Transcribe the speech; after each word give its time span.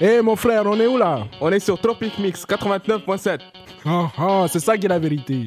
Eh 0.00 0.22
mon 0.22 0.36
frère, 0.36 0.62
on 0.66 0.78
est 0.78 0.86
où 0.86 0.96
là? 0.96 1.26
On 1.40 1.50
est 1.50 1.58
sur 1.58 1.80
Tropic 1.80 2.20
Mix 2.20 2.44
89.7. 2.46 3.40
Ah 3.84 4.08
ah, 4.16 4.46
c'est 4.48 4.60
ça 4.60 4.78
qui 4.78 4.86
est 4.86 4.88
la 4.88 5.00
vérité. 5.00 5.46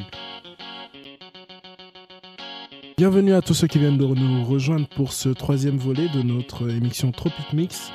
Bienvenue 2.98 3.34
à 3.34 3.42
tous 3.42 3.54
ceux 3.54 3.68
qui 3.68 3.80
viennent 3.80 3.98
de 3.98 4.06
nous 4.06 4.44
rejoindre 4.44 4.88
pour 4.90 5.14
ce 5.14 5.30
troisième 5.30 5.78
volet 5.78 6.10
de 6.10 6.22
notre 6.22 6.70
émission 6.70 7.14
Tropic 7.14 7.54
Mix. 7.54 7.92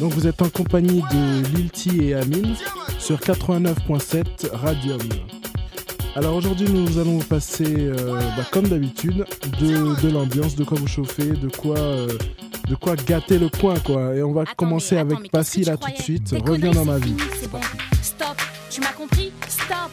Donc 0.00 0.12
vous 0.12 0.26
êtes 0.26 0.42
en 0.42 0.48
compagnie 0.48 1.02
de 1.12 1.56
Lilti 1.56 2.02
et 2.02 2.14
Amine 2.14 2.56
sur 2.98 3.18
89.7 3.18 4.50
Radium. 4.52 4.98
Alors 6.16 6.34
aujourd'hui 6.34 6.68
nous 6.68 6.98
allons 6.98 7.18
vous 7.18 7.26
passer, 7.26 7.66
euh, 7.68 8.18
bah, 8.36 8.44
comme 8.50 8.66
d'habitude, 8.66 9.24
de, 9.60 10.02
de 10.04 10.12
l'ambiance, 10.12 10.56
de 10.56 10.64
quoi 10.64 10.76
vous 10.76 10.88
chauffer, 10.88 11.28
de 11.28 11.48
quoi, 11.48 11.78
euh, 11.78 12.08
de 12.70 12.76
quoi 12.76 12.94
gâter 12.94 13.38
le 13.38 13.48
coin 13.48 13.74
quoi. 13.80 14.14
Et 14.14 14.22
on 14.22 14.32
va 14.32 14.42
Attends, 14.42 14.52
commencer 14.56 14.94
mais 14.94 15.00
avec 15.00 15.30
Passy 15.32 15.64
là 15.64 15.76
tout 15.76 15.90
de 15.90 16.00
suite. 16.02 16.34
Reviens 16.46 16.70
dans 16.70 16.84
ma 16.84 16.98
vie. 16.98 17.08
fini, 17.16 17.22
C'est 17.40 17.50
bon. 17.50 17.60
Stop. 18.00 18.40
Tu 18.70 18.80
m'as 18.80 18.92
compris 18.92 19.32
Stop. 19.48 19.90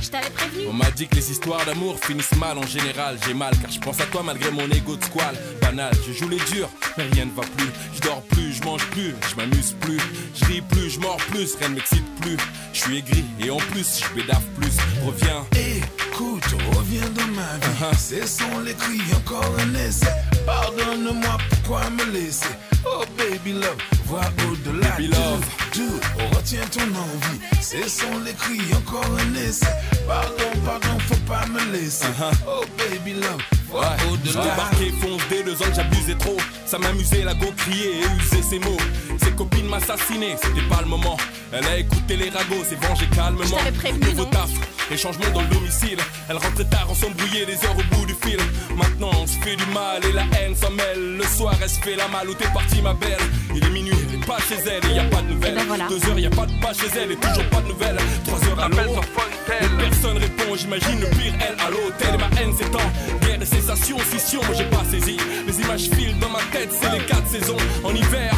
Je 0.00 0.08
t'avais 0.08 0.30
prévenu. 0.30 0.68
On 0.70 0.72
m'a 0.72 0.90
dit 0.92 1.08
que 1.08 1.16
les 1.16 1.30
histoires 1.30 1.64
d'amour 1.66 1.98
finissent 2.00 2.36
mal 2.36 2.56
en 2.56 2.66
général. 2.66 3.18
J'ai 3.26 3.34
mal 3.34 3.52
car 3.60 3.70
je 3.70 3.80
pense 3.80 4.00
à 4.00 4.06
toi 4.06 4.22
malgré 4.24 4.50
mon 4.52 4.66
ego 4.70 4.96
de 4.96 5.04
squale. 5.04 5.34
Banal, 5.70 5.92
je 6.04 6.12
joue 6.12 6.28
les 6.28 6.40
durs, 6.52 6.68
mais 6.98 7.04
rien 7.12 7.26
ne 7.26 7.30
va 7.30 7.42
plus. 7.56 7.68
Je 7.94 8.00
dors 8.00 8.22
plus, 8.22 8.54
je 8.54 8.62
mange 8.64 8.84
plus, 8.86 9.14
je 9.30 9.36
m'amuse 9.36 9.76
plus. 9.80 10.00
Je 10.34 10.44
ris 10.46 10.62
plus, 10.62 10.90
je 10.90 10.98
mords 10.98 11.16
plus, 11.30 11.54
rien 11.60 11.68
ne 11.68 11.74
m'excite 11.76 12.04
plus. 12.20 12.36
Je 12.72 12.80
suis 12.80 12.98
aigri 12.98 13.24
et 13.38 13.50
en 13.50 13.56
plus, 13.58 14.00
je 14.02 14.20
bédave 14.20 14.42
plus. 14.58 14.72
Reviens. 15.06 15.46
Écoute, 15.54 16.42
reviens 16.76 17.08
dans 17.10 17.26
ma 17.28 17.54
vie. 17.92 17.96
Ce 17.96 18.26
sont 18.26 18.58
les 18.64 18.74
cris, 18.74 19.00
encore 19.14 19.48
un 19.60 19.74
essai. 19.86 20.08
Pardonne-moi, 20.44 21.38
pourquoi 21.50 21.88
me 21.90 22.04
laisser? 22.14 22.46
Oh 22.84 23.04
baby 23.16 23.52
love, 23.52 23.76
vois 24.06 24.28
au-delà. 24.50 24.88
Baby 24.96 25.08
love. 25.08 25.44
du- 25.72 26.34
retiens 26.36 26.66
ton 26.72 26.80
envie. 26.80 27.62
Ce 27.62 27.88
sont 27.88 28.18
les 28.24 28.32
cris, 28.32 28.60
encore 28.74 29.06
un 29.06 29.34
essai. 29.36 29.66
Pardon, 30.08 30.50
pardon, 30.64 30.98
faut 31.06 31.14
pas 31.32 31.46
me 31.46 31.72
laisser. 31.72 32.06
Oh 32.48 32.64
baby 32.76 33.20
love, 33.20 33.40
Ouais, 33.72 34.18
débarqué, 34.24 34.92
fonce 35.00 35.22
dès 35.28 35.42
deux 35.42 35.54
ans 35.62 35.68
que 35.68 35.74
j'abusais 35.74 36.16
trop. 36.16 36.36
Ça 36.66 36.78
m'amusait, 36.78 37.22
la 37.22 37.34
go 37.34 37.46
crier 37.56 38.00
et 38.00 38.20
user 38.20 38.42
ses 38.42 38.58
mots. 38.58 38.76
Ses 39.22 39.30
copines 39.32 39.66
m'assassinaient, 39.66 40.36
c'était 40.42 40.66
pas 40.68 40.80
le 40.82 40.88
moment. 40.88 41.16
Elle 41.52 41.64
a 41.66 41.78
écouté 41.78 42.16
les 42.16 42.30
ragots, 42.30 42.64
s'est 42.68 42.76
vengée 42.76 43.06
calmement. 43.14 43.44
Prévenu, 43.78 44.00
Nouveau 44.06 44.24
taf, 44.24 44.50
et 44.90 44.96
changement 44.96 45.30
dans 45.32 45.42
le 45.42 45.48
domicile. 45.48 45.98
Elle 46.28 46.36
rentrait 46.36 46.64
tard, 46.64 46.86
on 46.88 46.94
s'embrouillait 46.94 47.46
des 47.46 47.64
heures 47.64 47.76
au 47.76 47.94
bout 47.94 48.06
du 48.06 48.14
fil. 48.14 48.38
Maintenant 48.76 49.10
on 49.20 49.26
se 49.26 49.38
fait 49.38 49.56
du 49.56 49.66
mal 49.66 50.04
et 50.04 50.12
la 50.12 50.24
haine 50.38 50.54
s'en 50.56 50.70
mêle. 50.70 51.16
Le 51.16 51.24
soir 51.24 51.54
elle 51.62 51.70
se 51.70 51.80
fait 51.80 51.96
la 51.96 52.08
malle 52.08 52.28
où 52.28 52.34
t'es 52.34 52.48
partie 52.52 52.82
ma 52.82 52.94
belle? 52.94 53.18
Il 53.54 53.64
est 53.64 53.70
minuit, 53.70 53.92
elle 54.08 54.14
est 54.14 54.26
pas 54.26 54.38
chez 54.48 54.58
elle 54.68 54.90
et 54.90 54.94
y 54.94 54.98
a 54.98 55.04
pas 55.04 55.22
de 55.22 55.28
nouvelles. 55.32 55.54
Eh 55.54 55.60
ben 55.60 55.66
voilà. 55.66 55.86
Deux 55.88 56.08
heures, 56.08 56.18
y 56.18 56.26
a 56.26 56.30
pas 56.30 56.46
de 56.46 56.52
pas 56.60 56.72
chez 56.72 56.90
elle 56.96 57.12
et 57.12 57.16
toujours 57.16 57.48
pas 57.50 57.60
de 57.60 57.68
nouvelles. 57.68 57.98
Trois 58.24 58.38
heures 58.48 58.70
sur 58.92 59.04
Fontaine. 59.04 59.78
Personne 59.78 60.18
répond, 60.18 60.56
j'imagine 60.56 61.00
le 61.00 61.06
pire, 61.06 61.34
elle 61.40 61.56
à 61.64 61.70
l'hôtel. 61.70 62.14
Et 62.14 62.18
ma 62.18 62.40
haine 62.40 62.56
s'étend. 62.56 62.78
Guerre 63.22 63.42
et 63.42 63.46
cessation, 63.60 63.96
scission, 63.98 64.40
moi 64.46 64.54
j'ai 64.56 64.64
pas 64.64 64.84
saisi. 64.90 65.16
Les 65.46 65.60
images 65.60 65.88
filent 65.90 66.18
dans 66.18 66.28
ma 66.30 66.40
tête, 66.52 66.70
c'est 66.72 66.90
les 66.92 67.04
quatre 67.04 67.28
saisons. 67.28 67.56
En 67.84 67.94
hiver, 67.94 68.32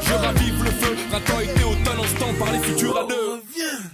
je 0.00 0.12
ravive 0.14 0.62
le 0.64 0.70
feu. 0.70 0.96
Printemps, 1.10 1.40
été, 1.40 1.64
automne, 1.64 1.98
on 2.00 2.04
se 2.04 2.14
tend 2.16 2.32
par 2.38 2.52
les 2.52 2.58
futurs 2.60 2.98
à 2.98 3.04
deux. 3.06 3.42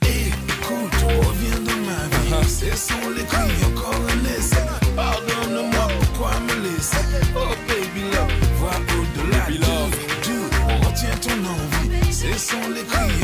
Écoute, 0.03 1.01
reviens 1.03 1.61
dans 1.61 1.81
ma 1.87 2.41
vie. 2.43 2.49
Ce 2.49 2.77
sont 2.77 3.11
les 3.17 3.25
cris, 3.25 3.65
encore 3.67 3.95
un 3.95 4.39
essai. 4.39 4.63
Pardonne-moi, 4.97 5.89
pourquoi 6.01 6.33
me 6.41 6.55
laisser? 6.65 7.05
Oh 7.37 7.55
baby 7.69 8.03
love, 8.13 8.33
vois 8.59 8.79
au-delà. 8.99 9.45
Baby 9.47 9.59
du- 9.59 9.61
love. 9.61 9.97
du- 10.25 10.87
retiens 10.87 11.17
ton 11.23 11.39
envie. 11.55 12.13
Ce 12.13 12.33
sont 12.39 12.69
les 12.75 12.83
cris, 12.85 13.20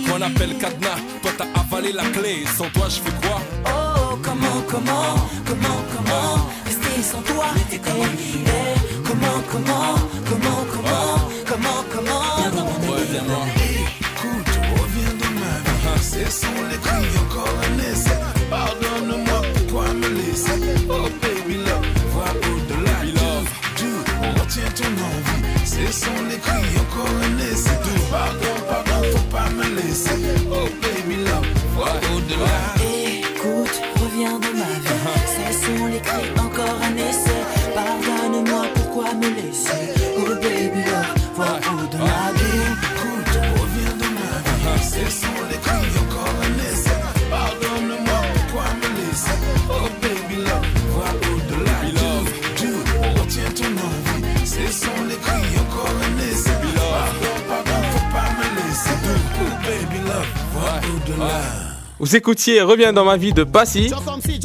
qu'on 0.00 0.20
appelle 0.20 0.56
cadenas, 0.58 0.98
toi 1.22 1.30
t'as 1.38 1.60
avalé 1.60 1.92
la 1.92 2.04
clé. 2.04 2.44
Sans 2.56 2.68
toi, 2.70 2.86
je 2.88 3.00
fais 3.00 3.16
quoi? 3.26 3.40
Oh, 3.66 4.16
comment, 4.22 4.60
comment, 4.68 5.14
comment, 5.46 5.78
comment 5.94 6.48
rester 6.64 7.02
sans 7.02 7.22
toi? 7.22 7.46
Eh, 7.72 7.76
eh, 7.76 7.80
Comment, 9.04 9.38
comment, 9.50 9.94
comment, 10.28 10.60
comment, 10.72 11.16
comment, 11.46 11.84
comment 11.92 12.22
Viens 12.38 12.50
dans 12.50 12.64
mon 12.64 12.92
Ouais. 12.92 13.00
Écoute, 14.00 14.54
reviens 14.76 15.14
dans 15.20 15.34
ma 15.40 15.54
vie. 15.64 16.02
Ce 16.02 16.30
sont 16.40 16.60
les 16.70 16.78
cris, 16.78 17.18
encore 17.22 17.54
un 17.66 17.78
essai. 17.92 18.18
Pardonne-moi, 18.50 19.42
pourquoi 19.54 19.92
me 19.94 20.08
laisser? 20.08 20.60
Oh 20.88 21.08
baby 21.22 21.56
love, 21.56 21.86
vois 22.12 22.32
au-delà. 22.50 22.92
Baby 23.00 23.12
love. 23.12 23.48
Retiens 24.40 24.70
ton 24.76 24.92
envie. 25.08 25.42
Ce 25.64 25.92
sont 26.04 26.20
les 26.28 26.38
Vous 62.04 62.16
écoutiez 62.16 62.60
Reviens 62.60 62.92
dans 62.92 63.06
ma 63.06 63.16
vie 63.16 63.32
de 63.32 63.44
Passy. 63.44 63.90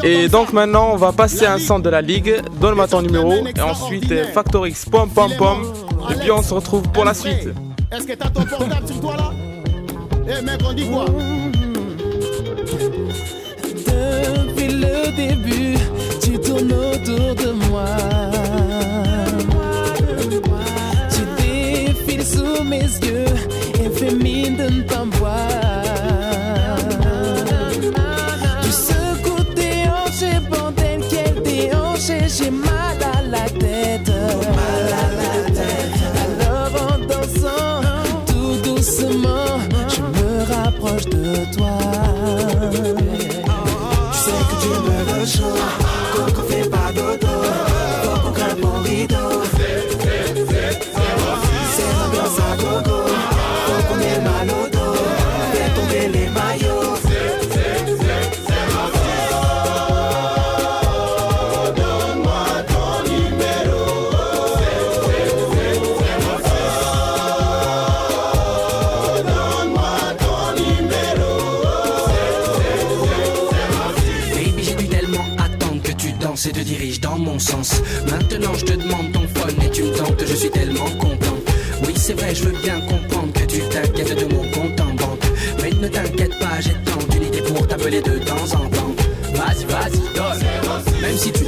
Et 0.02 0.30
donc 0.30 0.53
maintenant, 0.53 0.92
on 0.94 0.96
va 0.96 1.12
passer 1.12 1.44
à 1.44 1.56
un 1.56 1.58
centre 1.58 1.84
de 1.84 1.90
la 1.90 2.02
ligue. 2.02 2.38
Donne-moi 2.62 2.88
ton 2.88 3.02
numéro. 3.02 3.34
Et 3.34 3.59
ensuite, 3.59 4.14
Factor 4.34 4.66
X, 4.66 4.86
pom 4.86 5.09
pom 5.09 5.30
pom. 5.38 5.74
Et 6.09 6.16
puis 6.16 6.31
on 6.31 6.42
se 6.42 6.53
retrouve 6.53 6.84
pour 6.84 7.03
la 7.03 7.14
suite. 7.14 7.50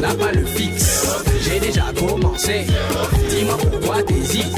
Pas 0.10 0.32
le 0.32 0.46
fixe, 0.46 1.24
j'ai 1.42 1.60
déjà 1.60 1.86
commencé. 1.98 2.66
Dis-moi 3.30 3.58
pourquoi 3.58 4.04
t'hésites. 4.04 4.58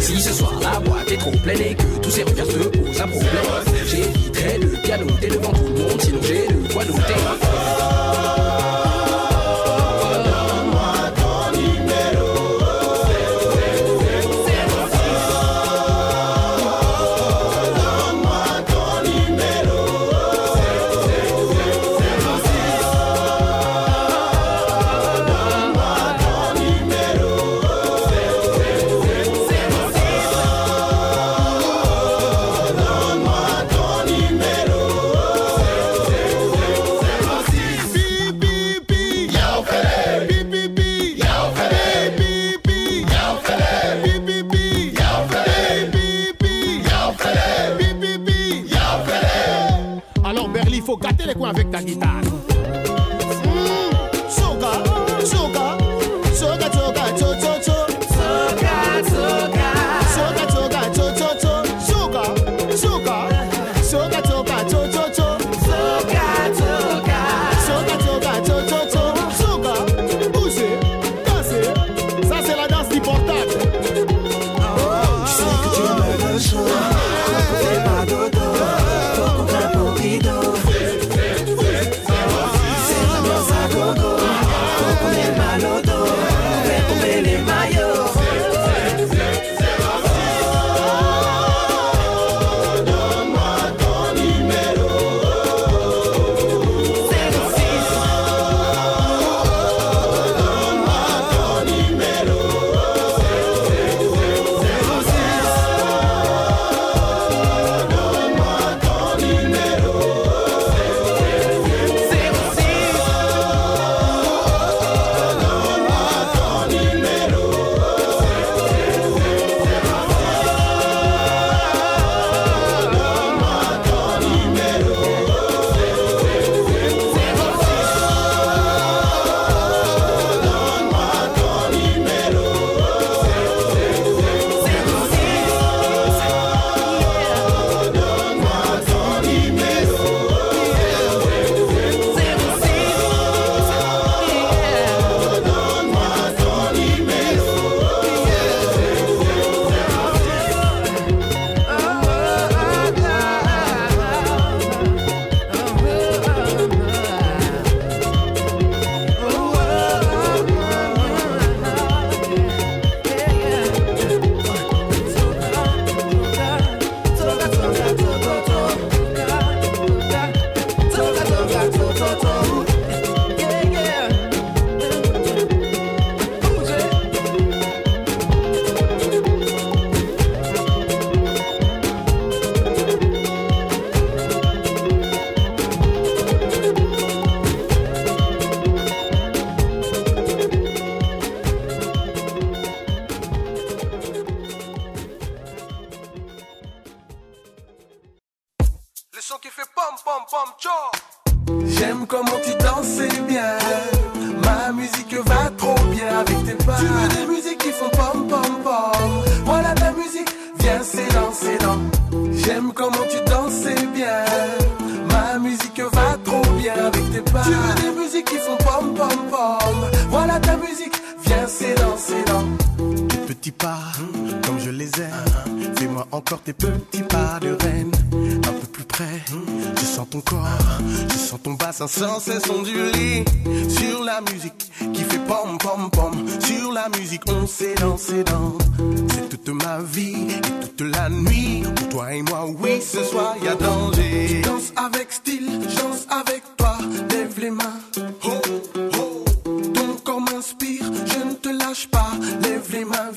Si 0.00 0.20
ce 0.20 0.32
soir 0.32 0.52
la 0.60 0.80
boîte 0.80 1.10
est 1.10 1.16
trop 1.16 1.30
pleine 1.30 1.60
et 1.60 1.74
que 1.74 1.82
tous 2.02 2.10
ces 2.10 2.22
regards 2.24 2.46
te 2.46 2.78
posent 2.78 3.00
un 3.00 3.08
problème, 3.08 3.30
j'éviterai 3.86 4.58
de 4.58 4.76
pianoter 4.82 5.28
devant 5.28 5.52
tout 5.52 5.64
le 5.64 5.82
monde, 5.82 6.00
sinon 6.00 6.18
j'ai 6.22 6.46
de 6.48 6.72
quoi 6.72 6.84
noter. 6.84 7.49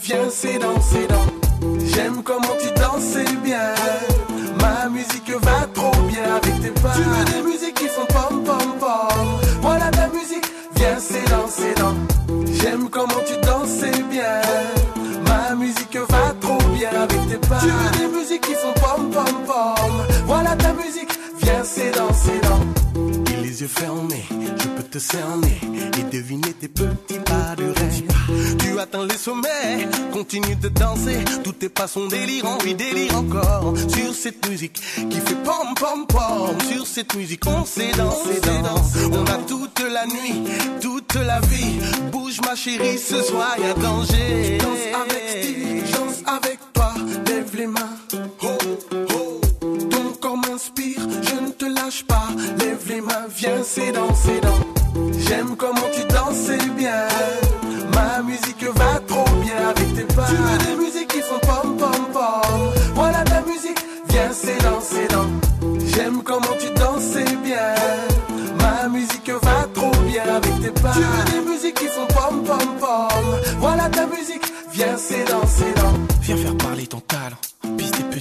Viens, 0.04 0.30
c'est 0.30 0.60
dans, 0.60 0.82
c'est 0.82 1.08
dans. 1.08 1.26
J'aime 1.94 2.24
comment 2.24 2.56
tu 2.62 2.68
danses 2.80 3.18
bien. 3.44 3.74
Ma 4.60 4.90
musique 4.90 5.32
va 5.42 5.68
trop 5.74 5.92
bien 6.08 6.36
avec 6.36 6.62
tes 6.62 6.82
pas. 6.82 6.94
Tu 6.96 7.02
veux 7.02 7.26
des 7.26 7.50
musiques 7.50 7.76
qui 7.76 7.88
font 7.88 8.06
pom 8.08 8.44
pom 8.44 8.80
pom. 8.80 9.28
Voilà 9.62 9.90
ta 9.92 10.08
musique, 10.08 10.46
viens, 10.76 11.00
c'est 11.00 11.28
dans, 11.30 11.48
c'est 11.48 11.76
dans. 11.80 11.96
J'aime 12.60 12.90
comment 12.90 13.22
tu 13.26 13.36
danses 13.46 13.86
bien. 14.12 14.42
Ma 15.26 15.56
musique 15.56 15.98
va 16.10 16.34
trop 16.40 16.58
bien 16.76 16.90
avec 16.90 17.28
tes 17.30 17.48
pas. 17.48 17.60
Tu 17.60 17.68
veux 17.68 18.08
des 18.08 18.18
musiques 18.18 18.42
qui 18.42 18.54
font 18.54 18.74
pom 18.74 19.10
pom 19.10 19.46
pom. 19.46 19.94
Voilà 20.26 20.56
ta 20.56 20.74
musique, 20.74 21.14
viens, 21.42 21.64
c'est 21.64 21.92
dans, 21.92 22.14
c'est 22.14 22.42
dans. 22.42 23.32
Et 23.32 23.42
les 23.42 23.62
yeux 23.62 23.68
fermés, 23.68 24.26
je 24.30 24.68
peux 24.68 24.84
te 24.84 25.00
cerner 25.00 25.60
et 25.98 26.04
deviner 26.12 26.54
tes 26.54 26.68
petits 26.68 27.20
pas 27.20 27.56
de 27.58 27.66
rêve. 27.66 28.13
Atteint 28.84 29.08
les 29.08 29.18
sommets. 29.18 29.88
Continue 30.12 30.58
de 30.58 30.68
danser, 30.68 31.24
tout 31.42 31.56
est 31.64 31.70
pas 31.70 31.88
son 31.88 32.06
délirant, 32.08 32.58
oui 32.66 32.76
délire 32.76 33.16
encore. 33.16 33.74
Sur 33.78 34.14
cette 34.14 34.50
musique 34.50 34.74
qui 35.10 35.20
fait 35.22 35.42
pom 35.42 35.74
pom 35.80 36.06
pom. 36.06 36.58
Sur 36.70 36.86
cette 36.86 37.16
musique 37.16 37.48
on 37.48 37.64
sait 37.64 37.92
danser, 37.96 38.42
danse. 38.42 38.98
On 39.14 39.24
a 39.24 39.38
toute 39.48 39.80
la 39.80 40.06
nuit, 40.06 40.44
toute 40.82 41.16
la 41.16 41.40
vie. 41.40 41.80
Bouge 42.12 42.42
ma 42.46 42.56
chérie, 42.56 42.98
ce 42.98 43.22
soir 43.22 43.56
y 43.58 43.70
a 43.70 43.74
danger. 43.74 44.58
Danse 44.58 45.02
avec 45.02 45.30
style, 45.30 45.84
danse 45.94 46.36
avec 46.38 46.60
toi, 46.74 46.94
lève 47.26 47.56
les 47.56 47.68
mains. 47.68 47.96
Oh, 48.42 48.48
oh. 49.14 49.42
Ton 49.92 50.12
corps 50.20 50.38
m'inspire, 50.38 51.00
je 51.22 51.46
ne 51.46 51.52
te 51.52 51.66
lâche 51.66 52.04
pas. 52.04 52.28
Lève 52.60 52.84
les 52.90 53.00
mains, 53.00 53.28
viens, 53.34 53.64
c'est 53.64 53.94
danser, 53.94 54.42
dans. 54.42 55.10
J'aime 55.26 55.56
comment 55.56 55.90
tu 55.96 56.04
danses, 56.14 56.48
c'est 56.48 56.70
bien. 56.76 57.08
Tu 60.34 60.40
veux 60.42 60.58
des 60.66 60.84
musiques 60.84 61.08
qui 61.10 61.22
font 61.22 61.40
pom 61.40 61.78
pom 61.78 62.06
pom. 62.12 62.74
Voilà 62.96 63.24
ta 63.24 63.42
musique, 63.42 63.78
viens, 64.10 64.32
c'est 64.34 64.58
danser, 64.64 65.08
dans. 65.10 65.28
J'aime 65.94 66.24
comment 66.24 66.56
tu 66.60 66.70
danses, 66.74 67.04
c'est 67.14 67.36
bien. 67.44 67.76
Ma 68.60 68.90
musique 68.90 69.30
va 69.30 69.68
trop 69.76 69.92
bien 70.08 70.24
avec 70.24 70.60
tes 70.62 70.82
pas. 70.82 70.92
Tu 70.94 71.02
veux 71.02 71.32
des 71.34 71.50
musiques 71.52 71.76
qui 71.76 71.86
font 71.86 72.08
pom 72.08 72.44
pom 72.44 72.68
pom. 72.80 73.26
Voilà 73.60 73.90
ta 73.90 74.08
musique, 74.08 74.46
viens, 74.72 74.98
c'est 74.98 75.24
danser, 75.26 75.72
dans. 75.76 75.94
Viens 76.22 76.38
faire 76.38 76.58
parler 76.58 76.88
ton 76.88 77.00
talent. 77.02 77.38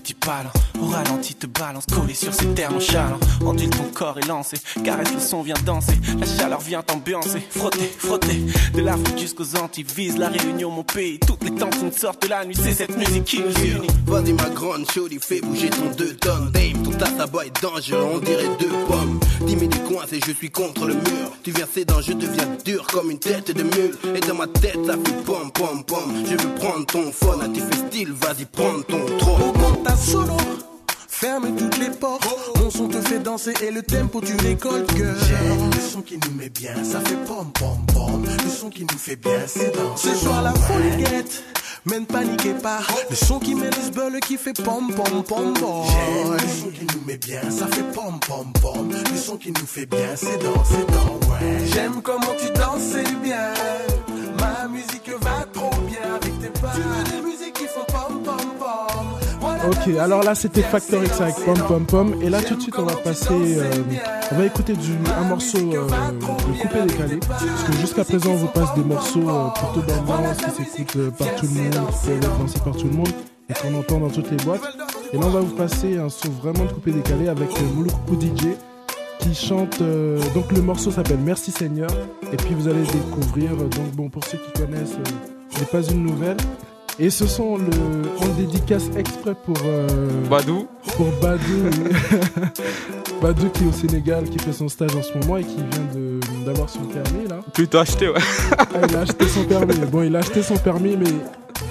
Petits 0.02 0.14
palans. 0.14 0.50
Au 0.80 0.86
ralenti 0.86 1.34
te 1.34 1.46
balance. 1.46 1.84
Collé 1.86 2.14
sur 2.14 2.34
ces 2.34 2.46
terres 2.54 2.72
nonchalant. 2.72 3.20
Ondule 3.44 3.70
ton 3.70 3.84
corps 3.94 4.18
et 4.18 4.26
lancé. 4.26 4.56
Caresse 4.82 5.14
le 5.14 5.20
son, 5.20 5.42
viens 5.42 5.54
danser. 5.64 5.94
La 6.18 6.26
chaleur 6.26 6.60
vient 6.60 6.82
t'ambiancer. 6.82 7.40
Frotter, 7.50 7.88
frotter. 7.98 8.42
De 8.74 8.80
l'Afrique 8.80 9.18
jusqu'aux 9.18 9.56
Antilles. 9.56 9.86
Vise 9.94 10.18
la 10.18 10.28
réunion, 10.28 10.70
mon 10.70 10.82
pays. 10.82 11.20
Toutes 11.20 11.44
les 11.44 11.54
tentines 11.54 11.92
sortent 11.92 12.22
de 12.22 12.28
la 12.28 12.44
nuit. 12.44 12.56
C'est 12.60 12.74
cette 12.74 12.96
musique 12.96 13.24
qui 13.24 13.40
nous 13.40 13.54
unit. 13.64 13.86
Vas-y 14.06 14.32
ma 14.32 14.50
grande 14.50 14.90
chaudy, 14.90 15.18
fais 15.20 15.40
bouger 15.40 15.70
ton 15.70 15.90
deux 15.96 16.14
tonnes 16.16 16.50
Dame, 16.50 16.82
ton 16.82 17.26
bois 17.28 17.46
est 17.46 17.62
dangereux, 17.62 18.08
on 18.14 18.18
dirait 18.18 18.50
deux 18.58 18.68
pommes 18.86 19.18
Dis 19.46 19.56
mes 19.56 19.68
coins 19.68 20.04
et 20.12 20.20
je 20.20 20.32
suis 20.32 20.50
contre 20.50 20.86
le 20.86 20.94
mur 20.94 21.32
Tu 21.42 21.50
viens 21.50 21.66
sédant, 21.72 22.00
je 22.02 22.12
deviens 22.12 22.46
dur 22.64 22.86
comme 22.92 23.10
une 23.10 23.18
tête 23.18 23.56
de 23.56 23.62
mule 23.62 23.96
Et 24.14 24.20
dans 24.20 24.34
ma 24.34 24.46
tête 24.48 24.78
ça 24.84 24.94
fait 24.94 25.24
pom 25.24 25.50
pom 25.52 25.82
pom 25.84 26.12
Je 26.26 26.32
veux 26.32 26.54
prendre 26.56 26.84
ton 26.84 27.10
phone, 27.10 27.40
à 27.40 27.48
tu 27.48 27.60
fais 27.60 27.86
style, 27.88 28.12
vas-y 28.12 28.44
prends 28.44 28.82
ton 28.82 29.06
trône 29.18 29.52
Ta 29.92 29.98
solo 29.98 30.36
Ferme 31.06 31.54
toutes 31.54 31.76
les 31.76 31.90
portes 31.90 32.26
Mon 32.56 32.70
son 32.70 32.88
te 32.88 32.98
fait 33.02 33.18
danser 33.18 33.52
et 33.62 33.70
le 33.70 33.82
tempo 33.82 34.22
tu 34.22 34.34
récoltes 34.36 34.90
girl 34.96 35.14
J'aime 35.28 35.70
le 35.70 35.80
son 35.80 36.00
qui 36.00 36.16
nous 36.16 36.34
met 36.34 36.48
bien 36.48 36.72
Ça 36.82 36.98
fait 37.00 37.22
pom 37.26 37.52
pom 37.52 37.76
pom 37.92 38.24
Le 38.24 38.50
son 38.50 38.70
qui 38.70 38.84
nous 38.84 38.96
fait 38.96 39.16
bien 39.16 39.46
c'est 39.46 39.70
danser 39.76 40.08
Ce 40.08 40.14
soir 40.14 40.40
la 40.42 40.54
folie 40.54 40.96
guette 40.96 41.44
mais 41.84 41.98
ne 41.98 42.04
paniquez 42.04 42.54
pas, 42.54 42.78
le 43.10 43.16
son 43.16 43.40
qui 43.40 43.56
met 43.56 43.66
le 43.66 43.82
sbeul 43.82 44.20
qui 44.20 44.36
fait 44.36 44.52
pom 44.52 44.94
pom 44.94 45.24
pom 45.24 45.52
pom. 45.52 45.84
J'aime 45.84 46.32
le 46.34 46.38
son 46.38 46.70
qui 46.70 46.86
nous 46.94 47.04
met 47.04 47.16
bien, 47.16 47.40
ça 47.50 47.66
fait 47.66 47.82
pom 47.92 48.20
pom 48.20 48.52
pom. 48.62 48.88
Le 48.88 49.16
son 49.18 49.36
qui 49.36 49.50
nous 49.50 49.66
fait 49.66 49.86
bien, 49.86 50.14
c'est 50.14 50.38
dans, 50.38 50.64
c'est 50.64 50.86
dans, 50.86 51.28
ouais. 51.28 51.66
J'aime 51.74 52.00
comment 52.00 52.34
tu 52.38 52.52
danses, 52.52 52.82
c'est 52.92 53.20
bien. 53.20 53.52
Ma 54.38 54.68
musique 54.68 55.10
va 55.22 55.44
trop 55.52 55.70
bien 55.88 56.14
avec 56.14 56.40
tes 56.40 56.60
pas. 56.60 56.72
Ok, 59.68 59.94
alors 60.00 60.24
là 60.24 60.34
c'était 60.34 60.62
Factor 60.62 61.04
X 61.04 61.20
avec 61.20 61.36
Pom 61.44 61.56
Pom 61.68 61.84
Pom. 61.86 62.14
Et 62.22 62.28
là 62.28 62.42
tout 62.42 62.56
de 62.56 62.60
suite 62.62 62.74
on 62.78 62.82
va 62.84 62.96
passer. 62.96 63.28
euh, 63.30 63.70
on 64.32 64.34
va 64.36 64.46
écouter 64.46 64.74
un 65.18 65.24
morceau 65.28 65.58
euh, 65.58 65.86
de 65.86 66.60
coupé 66.62 66.82
décalé. 66.86 67.20
Parce 67.28 67.62
que 67.64 67.72
jusqu'à 67.80 68.04
présent 68.04 68.30
on 68.32 68.36
vous 68.36 68.48
passe 68.48 68.74
des 68.74 68.82
morceaux 68.82 69.28
euh, 69.28 69.48
plutôt 69.50 69.86
d'ambiance 69.86 70.36
qui 70.56 70.64
s'écoutent 70.64 70.96
euh, 70.96 71.10
par 71.12 71.28
tout 71.36 71.46
le 71.46 71.62
monde, 71.62 71.70
qui 71.92 72.08
peuvent 72.08 72.20
dansés 72.38 72.60
par 72.64 72.76
tout 72.76 72.86
le 72.86 72.92
monde 72.92 73.08
et 73.48 73.54
qu'on 73.54 73.74
entend 73.78 73.98
dans 74.00 74.10
toutes 74.10 74.30
les 74.30 74.36
boîtes. 74.38 74.62
Et 75.12 75.18
là 75.18 75.26
on 75.26 75.30
va 75.30 75.40
vous 75.40 75.54
passer 75.54 75.96
un 75.96 76.08
son 76.08 76.30
vraiment 76.30 76.64
de 76.64 76.72
coupé 76.72 76.90
décalé 76.90 77.28
avec 77.28 77.48
Mouloukou 77.74 78.20
DJ 78.20 78.56
qui 79.20 79.34
chante. 79.36 79.80
donc 80.34 80.50
le 80.50 80.60
morceau 80.60 80.90
s'appelle 80.90 81.20
Merci 81.24 81.52
Seigneur. 81.52 81.90
Et 82.32 82.36
puis 82.36 82.54
vous 82.54 82.66
allez 82.66 82.82
découvrir. 82.82 83.50
donc 83.56 83.92
bon 83.94 84.08
pour 84.08 84.24
ceux 84.24 84.38
qui 84.38 84.60
connaissent, 84.60 84.96
ce 85.54 85.60
n'est 85.60 85.66
pas 85.66 85.82
une 85.88 86.02
nouvelle. 86.04 86.36
Et 86.98 87.10
ce 87.10 87.26
sont 87.26 87.56
le, 87.56 87.64
le 87.64 88.32
dédicace 88.36 88.84
exprès 88.96 89.34
pour 89.34 89.56
euh, 89.64 90.08
Badou. 90.28 90.66
pour 90.96 91.06
Badou, 91.22 91.70
Badou 93.22 93.48
qui 93.50 93.64
est 93.64 93.66
au 93.66 93.72
Sénégal, 93.72 94.24
qui 94.24 94.38
fait 94.38 94.52
son 94.52 94.68
stage 94.68 94.94
en 94.94 95.02
ce 95.02 95.16
moment 95.18 95.38
et 95.38 95.44
qui 95.44 95.56
vient 95.56 96.44
d'avoir 96.44 96.68
son 96.68 96.80
permis 96.80 97.26
là. 97.28 97.40
Plutôt 97.54 97.78
acheté, 97.78 98.08
ouais. 98.08 98.20
Ah, 98.58 98.66
il 98.88 98.96
a 98.96 99.00
acheté 99.00 99.26
son 99.26 99.44
permis. 99.44 99.74
Bon, 99.90 100.02
il 100.02 100.14
a 100.14 100.18
acheté 100.18 100.42
son 100.42 100.56
permis, 100.58 100.96
mais 100.96 101.10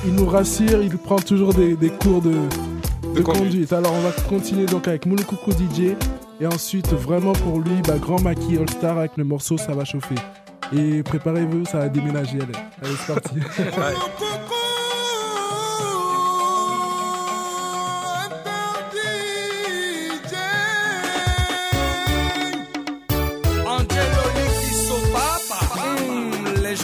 il 0.05 0.13
nous 0.15 0.25
rassure, 0.25 0.81
il 0.81 0.97
prend 0.97 1.17
toujours 1.19 1.53
des, 1.53 1.75
des 1.75 1.89
cours 1.89 2.21
de, 2.21 2.31
de 3.15 3.21
conduite. 3.21 3.43
conduite. 3.43 3.73
Alors 3.73 3.93
on 3.93 4.01
va 4.01 4.11
continuer 4.27 4.65
donc 4.65 4.87
avec 4.87 5.05
Mouloukoukou 5.05 5.51
DJ 5.51 5.95
et 6.41 6.47
ensuite 6.47 6.91
vraiment 6.93 7.33
pour 7.33 7.59
lui, 7.59 7.81
bah, 7.87 7.97
Grand 7.99 8.19
Maki 8.21 8.57
All 8.57 8.69
Star 8.69 8.97
avec 8.97 9.11
le 9.17 9.23
morceau 9.23 9.57
Ça 9.57 9.73
va 9.73 9.85
chauffer. 9.85 10.15
Et 10.75 11.03
préparez-vous, 11.03 11.65
ça 11.65 11.77
va 11.79 11.89
déménager. 11.89 12.39
Allez, 12.41 12.53
allez 12.81 12.95
c'est 13.05 13.13
parti. 13.13 13.35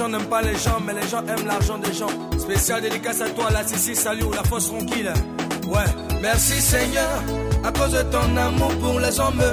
gens 0.08 0.18
n'aiment 0.18 0.30
pas 0.30 0.42
les 0.42 0.56
gens, 0.56 0.80
mais 0.86 0.94
les 0.94 1.08
gens 1.08 1.24
aiment 1.26 1.48
l'argent 1.48 1.78
des 1.78 1.94
gens. 1.94 2.08
Spécial 2.38 2.82
dédicace 2.82 3.22
à 3.22 3.30
toi, 3.30 3.50
la 3.52 3.66
Sissi, 3.66 3.96
salut, 3.96 4.26
la 4.34 4.44
fosse 4.44 4.68
tranquille. 4.68 5.12
Ouais, 5.68 5.90
merci 6.22 6.62
Seigneur, 6.62 7.24
à 7.64 7.72
cause 7.72 7.92
de 7.92 8.02
ton 8.04 8.38
amour 8.38 8.74
pour 8.80 9.00
les 9.00 9.20
hommes. 9.20 9.44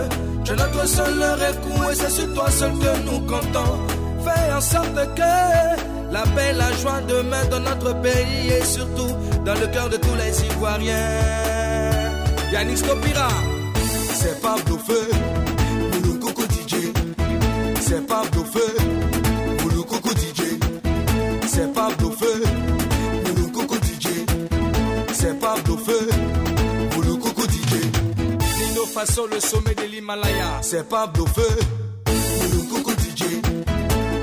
Je 0.44 0.52
notre 0.52 0.86
seul 0.86 1.22
recours 1.22 1.90
et 1.90 1.94
c'est 1.94 2.10
sur 2.10 2.32
toi 2.34 2.50
seul 2.50 2.72
que 2.72 3.04
nous 3.04 3.20
comptons. 3.20 3.78
Fais 4.24 4.52
en 4.52 4.60
sorte 4.60 5.14
que 5.16 6.12
la 6.12 6.22
paix, 6.22 6.52
la 6.52 6.72
joie 6.74 7.00
demeure 7.08 7.48
dans 7.48 7.60
notre 7.60 7.92
pays 8.00 8.50
et 8.50 8.64
surtout 8.64 9.12
dans 9.44 9.54
le 9.54 9.66
cœur 9.68 9.88
de 9.88 9.96
tous 9.96 10.14
les 10.14 10.44
Ivoiriens. 10.46 11.20
Yannick 12.52 12.78
Scopira, 12.78 13.28
c'est 14.14 14.40
pas 14.40 14.56
bluffé. 14.66 15.00
Mouloukoukou 15.94 16.44
DJ, 16.44 16.92
c'est 17.80 18.06
pas 18.06 18.22
bluffé. 18.30 19.03
Faso, 28.94 29.26
le 29.26 29.40
sommet 29.40 29.74
de 29.74 29.82
l'Himalaya, 29.90 30.60
c'est 30.62 30.88
pas 30.88 31.08
bluffé. 31.08 31.42
Mouloukoukou 32.06 32.92
DJ, 32.92 33.24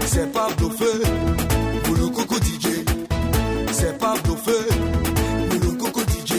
c'est 0.05 0.31
pas 0.31 0.47
bluffé. 0.57 0.85
Mouloukoukou 1.87 2.35
DJ, 2.37 2.85
c'est 3.73 3.97
pas 3.97 4.13
bluffé. 4.23 4.57
Mouloukoukou 5.51 6.01
DJ. 6.01 6.33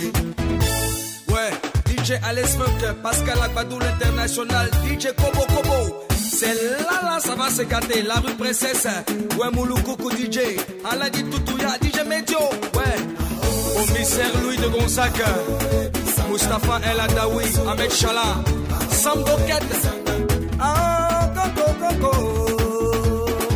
Ouais, 1.28 1.50
DJ 1.86 2.12
Alex 2.24 2.56
Funk, 2.56 2.94
Pascal 3.02 3.38
Agbadou, 3.42 3.78
l'international, 3.78 4.70
DJ 4.82 5.08
Kobo 5.14 5.44
Kobo. 5.54 6.06
C'est 6.16 6.54
là, 6.54 7.02
là, 7.02 7.18
ça 7.20 7.34
va 7.34 7.50
se 7.50 7.62
gâter, 7.62 8.00
la 8.00 8.14
rue 8.14 8.34
Princesse. 8.38 8.86
Ouais, 9.38 9.50
Mouloukoukou 9.52 10.10
DJ. 10.10 10.56
Aladi 10.90 11.22
Toutouya, 11.24 11.76
DJ 11.82 12.06
Medio. 12.08 12.38
Ouais. 12.38 12.96
Au 13.76 13.86
commissaire 13.86 14.30
Louis 14.42 14.56
de 14.56 14.68
Gonzac. 14.68 15.12
Mustapha 16.32 16.80
El 16.90 16.98
Adawi, 16.98 17.44
Ahmed 17.68 17.90
Chala. 17.92 18.42
Sam 18.90 19.18
Doket. 19.22 19.62
Ah, 20.58 21.30
coco, 21.36 21.66
coco. 21.80 22.12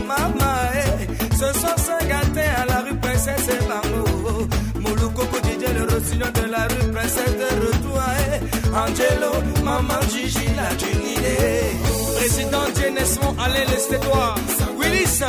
Maman, 0.07 0.59
eh. 0.75 1.07
Ce 1.39 1.59
soir, 1.59 1.75
c'est 1.79 2.07
gâté 2.07 2.41
à 2.61 2.67
la 2.67 2.81
rue 2.85 2.97
Princesse 2.97 3.49
et 3.49 3.63
Bango. 3.69 4.47
Mouloukoukou 4.81 5.39
DJ, 5.47 5.73
le 5.75 5.85
rossignol 5.95 6.33
de 6.33 6.51
la 6.51 6.65
rue 6.69 6.91
Princesse 6.93 7.35
de 7.43 7.49
retour. 7.67 7.99
eh. 8.19 8.77
Angelo, 8.77 9.33
maman 9.65 10.01
Gigi, 10.11 10.47
la 10.55 10.69
Trinidad. 10.77 12.19
Président 12.19 12.65
Dienesmond, 12.75 13.35
Alain 13.43 13.65
Lestétois. 13.71 14.35
Willis, 14.79 15.21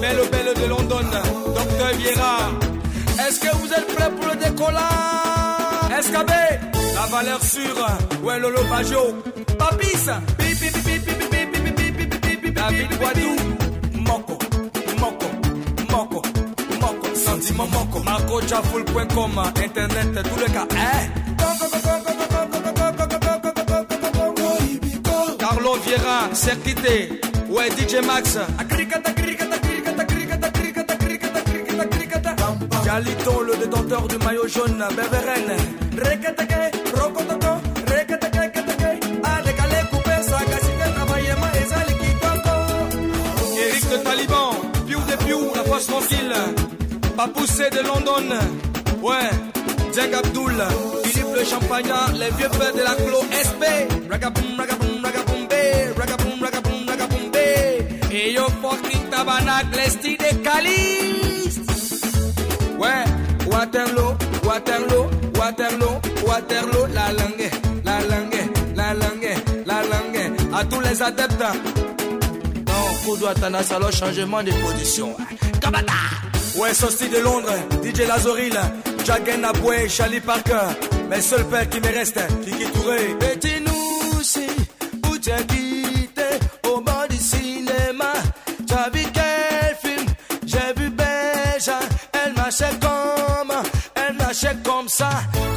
belle 0.00 0.28
belle 0.32 0.54
de 0.60 0.66
London. 0.68 1.04
Docteur 1.54 1.92
Viera. 1.98 2.36
Est-ce 3.24 3.38
que 3.40 3.56
vous 3.56 3.72
êtes 3.72 3.86
prêts 3.94 4.10
pour 4.10 4.26
le 4.30 4.36
décollage? 4.36 5.45
SKB, 5.88 6.30
la 6.94 7.06
valeur 7.10 7.42
sûre, 7.42 7.86
ouais 8.22 8.38
Lolo 8.38 8.62
Bajo, 8.68 9.14
Papis, 9.58 10.08
pipi 10.38 10.70
pipi 10.70 11.00
pipi 11.00 12.50
David 12.52 12.88
Moko, 13.94 14.38
Moko, 15.00 15.26
Moko, 15.90 16.22
Moko, 16.80 17.14
sentiment 17.14 17.66
Moko, 17.68 18.00
marcojafoul.com, 18.00 19.42
internet, 19.64 20.22
tout 20.22 20.40
le 20.40 20.52
cas, 20.52 20.66
hein? 20.72 21.08
Carlo 25.38 25.76
Vieira, 25.84 26.28
Certité, 26.32 27.20
ouais 27.48 27.70
DJ 27.70 28.04
Max, 28.04 28.38
agricata, 28.58 29.12
Le 32.96 33.56
détenteur 33.58 34.08
du 34.08 34.16
maillot 34.24 34.48
jaune, 34.48 34.82
Beveren. 34.96 35.48
Reketeke, 35.98 36.72
Rokotoko, 36.94 37.52
Reketeke, 37.88 38.52
Keteke. 38.54 38.90
A 39.22 39.42
décalé, 39.42 39.76
coupé, 39.90 40.16
sagacité, 40.22 40.86
travaillement, 40.94 41.52
et 41.60 41.68
Zalikitoko. 41.68 42.54
Eric 43.68 43.90
de 43.90 43.96
Taliban, 43.98 44.50
Piou 44.86 45.00
de 45.00 45.24
Piou, 45.24 45.52
la 45.54 45.64
force 45.64 45.86
tranquille. 45.88 46.32
Pas 47.14 47.28
poussé 47.28 47.68
de 47.68 47.86
London. 47.86 48.34
Ouais, 49.02 49.28
Jack 49.94 50.14
Abdul, 50.14 50.54
Philippe 51.04 51.34
le 51.36 51.44
Champagnard, 51.44 52.12
les 52.14 52.30
vieux 52.30 52.48
pères 52.48 52.72
de 52.72 52.80
la 52.80 52.94
clo 52.94 53.20
SP. 53.28 53.62
Ragaboum, 54.10 54.56
ragaboum, 54.58 55.04
ragaboum, 55.04 55.46
bé, 55.46 55.92
ragaboum, 55.98 56.42
ragaboum, 56.42 56.88
ragaboum, 56.88 57.30
bé. 57.30 57.86
Et 58.10 58.32
yo 58.32 58.46
fucking 58.62 59.10
tabernacle, 59.10 59.76
l'esti 59.76 60.16
de 60.16 60.34
Caliste. 60.42 61.15
Waterloo, 63.46 64.16
Waterloo, 64.44 65.10
Waterloo, 65.34 66.00
Waterloo, 66.26 66.86
la 66.94 67.12
langue, 67.12 67.50
la 67.84 68.00
langue, 68.00 68.50
la 68.76 68.94
langue, 68.94 69.34
la 69.66 69.82
langue. 69.82 70.32
À 70.54 70.64
tous 70.64 70.80
les 70.80 71.02
adeptes. 71.02 71.42
Non, 72.66 72.94
Koudou 73.04 73.26
Atana, 73.26 73.62
salon 73.62 73.90
changement 73.90 74.42
de 74.42 74.52
position. 74.52 75.16
Kabata! 75.60 75.92
Ouais, 76.58 76.74
sorti 76.74 77.08
de 77.08 77.18
Londres, 77.18 77.52
DJ 77.82 78.06
Lazoril, 78.06 78.58
Jagen 79.04 79.44
Aboué, 79.44 79.88
Charlie 79.88 80.20
Parker. 80.20 80.68
Mes 81.10 81.20
seuls 81.20 81.44
pères 81.46 81.68
qui 81.68 81.80
me 81.80 81.88
restent, 81.88 82.26
Kiki 82.44 82.64
Touré. 82.72 83.16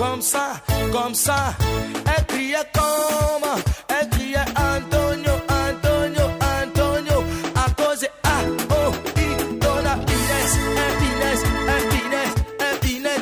Comme 0.10 0.22
ça, 0.22 0.54
comme 0.92 1.14
ça. 1.14 1.56
Elle 2.06 2.26
criait 2.26 2.56
comme, 2.74 3.50
elle 3.90 4.10
criait 4.10 4.38
Antonio, 4.56 5.34
Antonio, 5.48 6.26
Antonio. 6.58 7.24
À 7.56 7.70
cause 7.82 8.00
de 8.02 8.08
A, 8.24 8.38
O, 8.74 8.92
I, 9.18 9.60
Dona, 9.60 9.96
Inès, 10.18 10.52
Inès, 11.10 11.40
Inès, 12.02 12.32
Inès. 12.92 13.22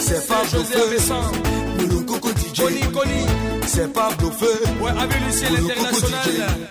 C'est 0.00 0.26
pas 0.26 0.44
José 0.50 0.74
Avessan. 0.76 1.22
Le 1.78 2.00
Coco 2.06 2.28
DJ. 2.30 2.60
Coni, 2.60 2.80
Coni. 2.92 3.26
C'est 3.66 3.92
pas 3.92 4.10
bluffé. 4.18 4.46
Ouais, 4.80 4.90
avec 4.90 5.20
Lucien 5.26 5.50
l'international. 5.50 6.63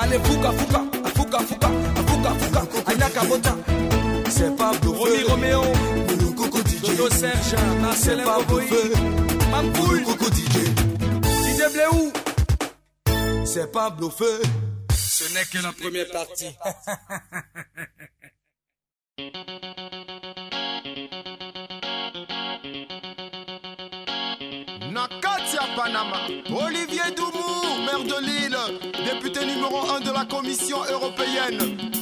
Allez, 0.00 0.18
fouka, 0.24 0.52
fouka, 0.52 0.80
fouka, 1.14 1.38
fouka, 1.40 1.68
fouka, 2.06 2.60
fouka. 2.60 2.92
Anaka 2.92 3.24
Bota. 3.24 3.56
C'est 4.30 4.56
pas 4.56 4.72
bluffé. 4.80 5.24
Romy 5.28 5.52
Roméo. 5.52 5.62
Coco 6.36 6.58
DJ. 6.58 6.80
Dodo 6.80 7.10
Serge. 7.10 7.54
Marcelin 7.80 7.94
C'est 7.94 8.24
pas 8.24 8.38
Boboy. 8.38 8.92
Mampoul. 9.50 10.02
Coco 10.04 10.26
DJ. 10.26 10.56
DJ 11.44 11.72
Bléou. 11.72 12.12
C'est 13.44 13.70
pas 13.72 13.90
bluffé. 13.90 14.24
Ce 14.94 15.24
n'est 15.34 15.44
que 15.46 15.62
la 15.62 15.72
première 15.72 16.08
partie. 16.10 16.46
Olivier 26.50 27.14
Doumou, 27.16 27.84
maire 27.86 28.02
de 28.02 28.20
Lille, 28.26 28.56
député 29.04 29.46
numéro 29.46 29.88
1 29.88 30.00
de 30.00 30.10
la 30.10 30.24
Commission 30.24 30.78
européenne. 30.90 31.97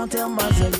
não 0.00 0.08
tem 0.08 0.26
mais 0.30 0.79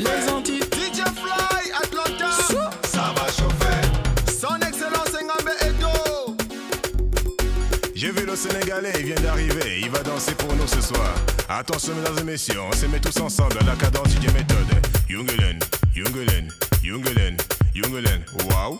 les 0.00 0.28
Antilles. 0.32 0.60
DJ 0.72 1.02
Fly 1.14 1.72
Atlanta 1.82 2.30
Ça 2.84 3.12
va 3.14 3.26
chauffer. 3.26 3.80
son 4.32 4.56
excellence 4.66 5.12
Ngambe 5.12 5.52
Edo 5.62 6.36
J'ai 7.94 8.10
vu 8.10 8.24
le 8.26 8.34
Sénégalais, 8.34 8.92
il 9.00 9.06
vient 9.06 9.20
d'arriver, 9.22 9.80
il 9.82 9.90
va 9.90 10.02
danser 10.02 10.34
pour 10.34 10.54
nous 10.54 10.66
ce 10.66 10.80
soir. 10.80 11.14
Attention 11.48 11.94
mesdames 11.94 12.18
et 12.20 12.24
messieurs, 12.24 12.60
on 12.60 12.72
se 12.72 12.86
met 12.86 13.00
tous 13.00 13.20
ensemble 13.20 13.56
à 13.60 13.64
la 13.64 13.76
cadence 13.76 14.08
DJ 14.08 14.32
méthode. 14.32 14.68
Jungelen, 15.08 15.58
Jungelen, 15.94 16.48
Jungelen, 16.82 17.36
Jungelen, 17.74 18.24
waouh. 18.50 18.78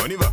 On 0.00 0.06
y 0.06 0.14
va, 0.14 0.32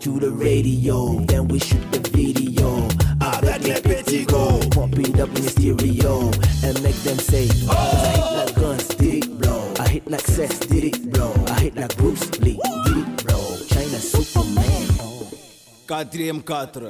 to 0.00 0.18
the 0.20 0.30
radio, 0.30 1.18
then 1.26 1.48
we 1.48 1.58
shoot 1.58 1.82
the 1.90 1.98
video. 2.10 2.88
Ah, 3.20 3.38
avec 3.38 3.62
les 3.66 3.80
petits 3.80 4.24
go, 4.24 4.58
pump 4.70 4.98
it 4.98 5.18
up 5.18 5.28
in 5.36 5.42
the 5.42 5.50
stereo, 5.50 6.30
and 6.62 6.80
make 6.82 6.96
them 7.02 7.18
say, 7.18 7.48
oh. 7.68 7.74
I 7.74 8.10
hit 8.14 8.32
like 8.36 8.54
guns, 8.54 8.88
did 8.96 9.14
it 9.24 9.38
blow? 9.38 9.74
I 9.78 9.88
hit 9.88 10.10
like 10.10 10.26
sex, 10.26 10.58
did 10.60 10.84
it 10.84 11.10
blow? 11.10 11.32
I 11.48 11.60
hit 11.60 11.76
like 11.76 11.96
Bruce 11.96 12.30
Lee, 12.40 12.60
did 12.84 12.96
it 12.96 13.26
blow? 13.26 13.56
China 13.66 13.98
Superman. 13.98 14.86
Quatrième 15.86 16.42
4, 16.42 16.80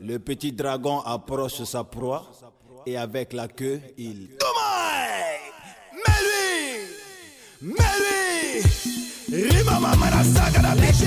le 0.00 0.18
petit 0.18 0.52
dragon 0.52 1.00
approche 1.00 1.64
sa 1.64 1.84
proie 1.84 2.30
et 2.86 2.96
avec 2.96 3.32
la 3.32 3.48
queue, 3.48 3.80
il... 3.98 4.30
Mais 7.60 7.72
lui 7.72 7.74
Mais 7.74 7.98
Rima 9.30 9.78
mama 9.78 10.08
na 10.10 10.24
saga 10.24 10.62
na 10.62 10.74
bitch, 10.74 11.04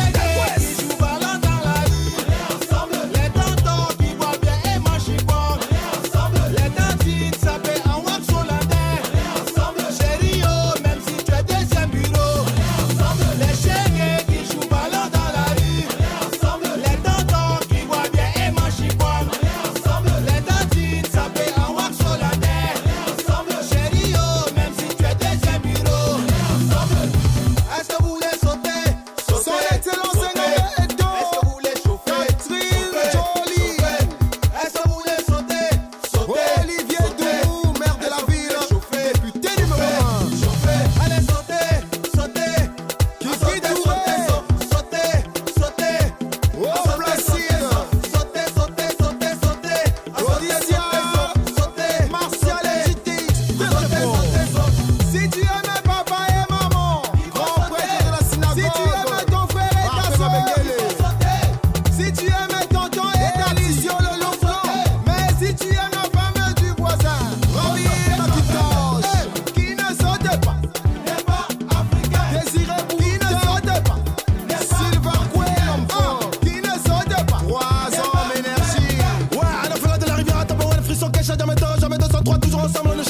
3, 82.23 82.38
toujours 82.39 82.63
ensemble, 82.63 82.89
on 82.93 82.95
ne 82.95 83.03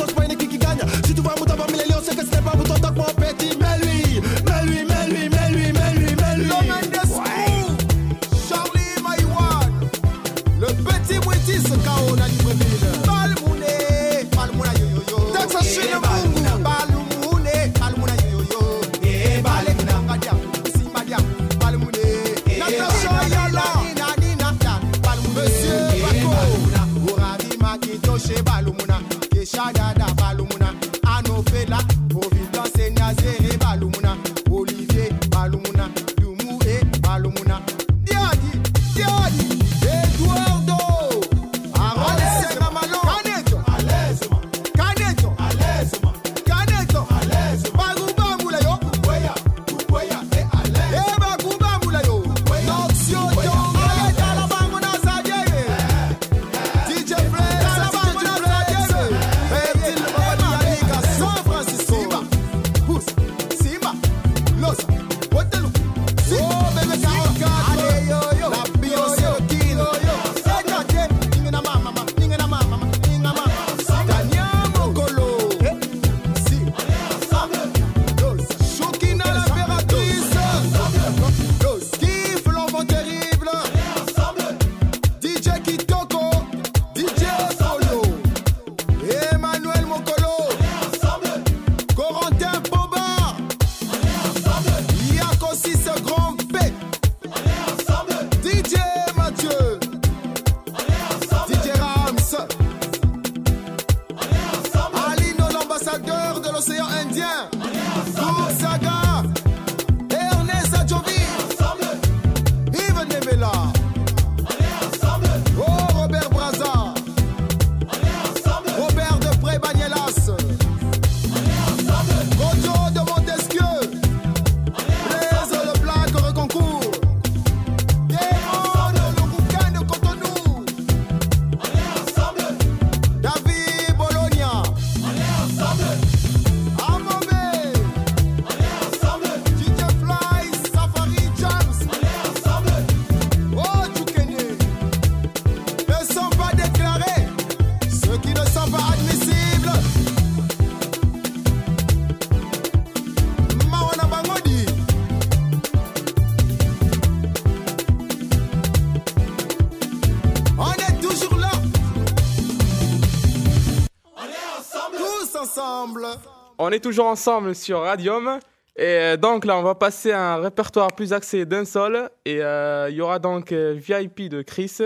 On 166.72 166.74
est 166.74 166.80
toujours 166.80 167.08
ensemble 167.08 167.54
sur 167.54 167.82
Radium. 167.82 168.40
Et 168.78 168.84
euh, 168.86 169.18
donc 169.18 169.44
là, 169.44 169.58
on 169.58 169.62
va 169.62 169.76
passer 169.76 170.14
à 170.14 170.36
un 170.36 170.38
répertoire 170.38 170.88
plus 170.96 171.12
axé 171.12 171.46
d'un 171.46 171.66
sol. 171.66 172.10
Et 172.24 172.42
euh, 172.42 172.90
il 172.90 172.96
y 172.96 173.02
aura 173.02 173.20
donc 173.20 173.52
euh, 173.52 173.74
VIP 173.78 174.30
de 174.30 174.42
Chris, 174.42 174.78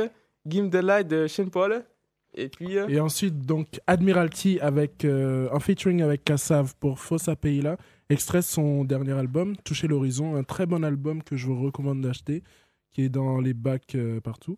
Game 0.48 0.72
the 0.72 0.82
Light 0.82 1.08
de 1.08 1.28
Shane 1.28 1.52
Paul. 1.52 1.84
Et 2.34 2.50
puis. 2.50 2.74
Et 2.74 3.00
ensuite, 3.00 3.38
donc, 3.38 3.80
Admiralty 3.86 4.58
avec, 4.62 5.06
en 5.06 5.60
featuring 5.60 6.02
avec 6.02 6.24
Kassav 6.24 6.74
pour 6.80 6.98
Fossa 6.98 7.36
Peila, 7.36 7.78
extrait 8.10 8.42
son 8.42 8.84
dernier 8.84 9.14
album, 9.14 9.56
Toucher 9.58 9.88
l'horizon, 9.88 10.36
un 10.36 10.44
très 10.44 10.66
bon 10.66 10.84
album 10.84 11.22
que 11.22 11.36
je 11.36 11.46
vous 11.46 11.62
recommande 11.62 12.02
d'acheter, 12.02 12.42
qui 12.94 13.04
est 13.04 13.10
dans 13.10 13.40
les 13.40 13.54
bacs 13.54 13.96
partout. 14.24 14.58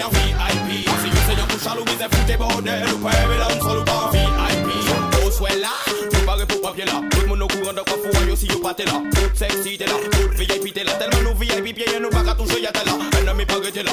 ya 0.00 0.08
VIP 0.08 0.88
Si 1.02 1.08
yo 1.08 1.20
you 1.28 1.36
yo 1.38 1.44
pou 1.46 1.58
chalou, 1.60 1.84
mi 1.84 1.94
se 2.00 2.06
foute 2.08 2.36
bordel 2.38 2.88
Ou 2.92 2.98
pa 3.04 3.12
eme 3.20 3.36
lan 3.38 3.60
sol 3.60 3.84
ou 3.84 4.08
VIP 4.12 4.68
Ou 5.20 5.30
swella. 5.30 5.74
ou 6.00 6.24
pare 6.26 6.46
pou 6.46 6.60
la 6.64 6.96
Tout 7.10 7.26
moun 7.28 7.38
nou 7.38 7.48
kouran 7.48 7.76
de 7.76 7.84
kwa 7.84 7.96
fou 8.00 8.28
yo 8.28 8.36
si 8.36 8.48
yo 8.48 8.58
la 8.64 8.72
Tout 8.72 9.34
sexy 9.34 9.76
la, 9.78 9.96
tout 10.16 10.32
VIP 10.38 10.72
te 10.74 10.84
la 10.84 10.96
Telman 10.96 11.24
nou 11.24 11.34
VIP 11.34 11.74
piye 11.76 12.00
nou 12.00 12.10
pa 12.10 12.24
ka 12.24 12.34
touche 12.34 12.60
ya 12.62 12.72
te 12.72 12.84
la 12.88 12.96
En 13.20 13.28
ami 13.34 13.44
pare 13.44 13.72
te 13.72 13.84
la, 13.84 13.92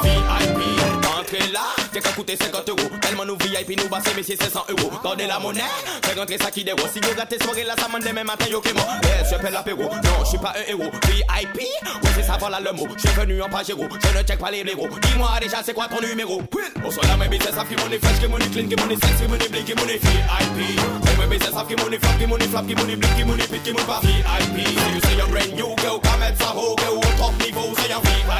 t'es 1.91 1.99
qu'à 1.99 2.11
coûter 2.11 2.37
50 2.37 2.69
euros. 2.69 2.89
Tellement 3.01 3.25
nous 3.25 3.37
VIP, 3.37 3.81
nous 3.81 3.89
bassez, 3.89 4.13
messieurs, 4.15 4.37
500 4.39 4.65
euros. 4.69 4.91
Gardez 5.03 5.27
la 5.27 5.39
monnaie, 5.39 5.61
c'est 6.03 6.17
rentré 6.17 6.37
ça 6.37 6.51
qui 6.51 6.63
déroule. 6.63 6.89
Si 6.93 6.99
vous 6.99 7.15
gâtez 7.15 7.37
soirée 7.43 7.63
là, 7.63 7.73
ça 7.77 7.87
m'en 7.87 7.99
demain 7.99 8.23
matin, 8.23 8.45
yo, 8.49 8.61
qui 8.61 8.73
moi. 8.73 8.85
Yes, 9.03 9.29
je 9.31 9.35
paie 9.37 9.51
l'apéro. 9.51 9.83
Non, 9.83 10.23
je 10.23 10.29
suis 10.29 10.37
pas 10.37 10.53
un 10.57 10.69
héros. 10.69 10.91
VIP, 11.05 11.57
oui, 11.57 12.09
c'est 12.15 12.23
ça, 12.23 12.37
voilà 12.39 12.59
le 12.59 12.71
mot. 12.71 12.87
Je 12.95 13.07
suis 13.07 13.19
venu 13.19 13.41
en 13.41 13.49
pagéro, 13.49 13.87
je 13.89 14.17
ne 14.17 14.23
check 14.23 14.39
pas 14.39 14.51
les 14.51 14.63
blaireaux. 14.63 14.89
Dis-moi 15.01 15.29
déjà, 15.41 15.61
c'est 15.63 15.73
quoi 15.73 15.87
ton 15.87 16.01
numéro? 16.01 16.41
On 16.83 16.91
soit 16.91 17.05
là, 17.07 17.17
mes 17.17 17.27
business, 17.27 17.53
ça 17.55 17.63
qui 17.65 17.75
money 17.75 17.99
fresh, 17.99 18.19
qui 18.19 18.27
money 18.27 18.45
clean, 18.51 18.67
qui 18.67 18.75
money 18.75 18.95
sexy, 18.95 19.27
money 19.27 19.47
blink, 19.49 19.65
qui 19.65 19.73
money 19.75 19.99
VIP. 20.01 20.79
Et 20.79 21.19
mes 21.19 21.27
business, 21.27 21.53
ça 21.53 21.65
qui 21.67 21.75
money 21.75 21.99
flap, 21.99 22.17
qui 22.17 22.25
money 22.25 22.47
flap, 22.47 22.67
qui 22.67 22.75
money 22.75 22.95
blink, 22.95 23.15
qui 23.15 23.23
money 23.23 23.43
pit, 23.43 23.63
qui 23.63 23.71
money 23.71 23.85
pas 23.85 23.99
VIP. 24.01 24.67
Si 24.67 24.93
you 24.93 25.01
say 25.01 25.15
you're 25.17 25.27
brand 25.27 25.53
new, 25.53 25.75
girl, 25.81 25.99
come 26.01 26.19
mettre 26.19 26.37
ça 26.43 26.55
haut, 26.55 26.75
girl, 26.79 26.99
top 27.17 27.33
niveau, 27.45 27.73
c'est 27.77 27.91
un 27.91 27.99
VIP. 27.99 28.31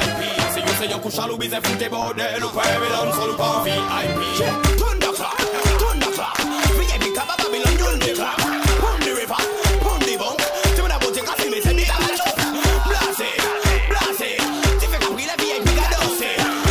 Si 0.54 0.60
you 0.60 0.74
say 0.78 0.88
you're 0.88 1.00
couche 1.00 1.18
à 1.18 1.26
l'eau, 1.26 1.36
mais 1.38 1.48
fout 1.48 1.78
tes 1.78 1.88
bordel, 1.88 2.42
ou 2.42 2.48
pas, 2.48 2.62
mais 2.80 2.88
là, 2.88 3.04
on 3.04 3.12
bar 3.42 3.64
VIP. 3.64 4.22
Pound 4.78 4.98
the 9.02 9.12
river, 9.18 9.40
pound 9.82 10.02
the 10.02 10.14
me 11.50 11.58
say 11.60 11.74
me. 11.74 11.82
If 14.84 14.90
you 14.92 14.98
can 15.02 15.12
be 15.18 15.24
the 15.26 15.34
VIP, 15.42 15.68
I 15.74 15.90
don't. 15.90 16.18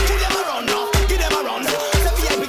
Give 0.07 0.19
them 0.23 0.31
a 0.31 0.41
run 0.47 0.65
give 1.09 1.19
them 1.19 1.35
a 1.35 1.41
run. 1.43 1.63
VIP 2.23 2.43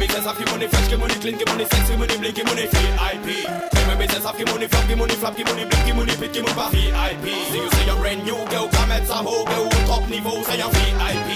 me 0.00 0.06
money 0.50 0.66
money 0.98 1.14
clean, 1.22 1.36
give 1.38 1.48
money 1.48 1.64
sexy, 1.70 1.96
money 1.96 2.16
blink, 2.18 2.34
give 2.34 2.46
money 2.46 2.66
VIP 2.66 3.26
business 4.00 4.24
of 4.24 4.36
give 4.38 4.48
money, 4.48 4.66
flop, 4.66 4.88
give 4.88 4.98
money, 4.98 5.14
flop, 5.14 5.36
give 5.36 5.46
money, 5.46 5.64
blink, 5.66 5.84
give 5.86 5.96
money, 5.96 6.16
pit, 6.16 6.32
give 6.32 6.42
money, 6.42 6.70
VIP. 6.72 7.26
So 7.50 7.54
you 7.54 7.70
say 7.70 7.86
you're 7.86 7.96
brand 7.96 8.24
new, 8.24 8.36
girl, 8.48 8.68
come 8.68 8.90
at 8.90 9.06
some 9.06 9.26
hoe, 9.26 9.44
girl, 9.44 9.68
top 9.86 10.04
niveau, 10.08 10.42
say 10.44 10.56
you're 10.56 10.70
VIP 10.70 11.29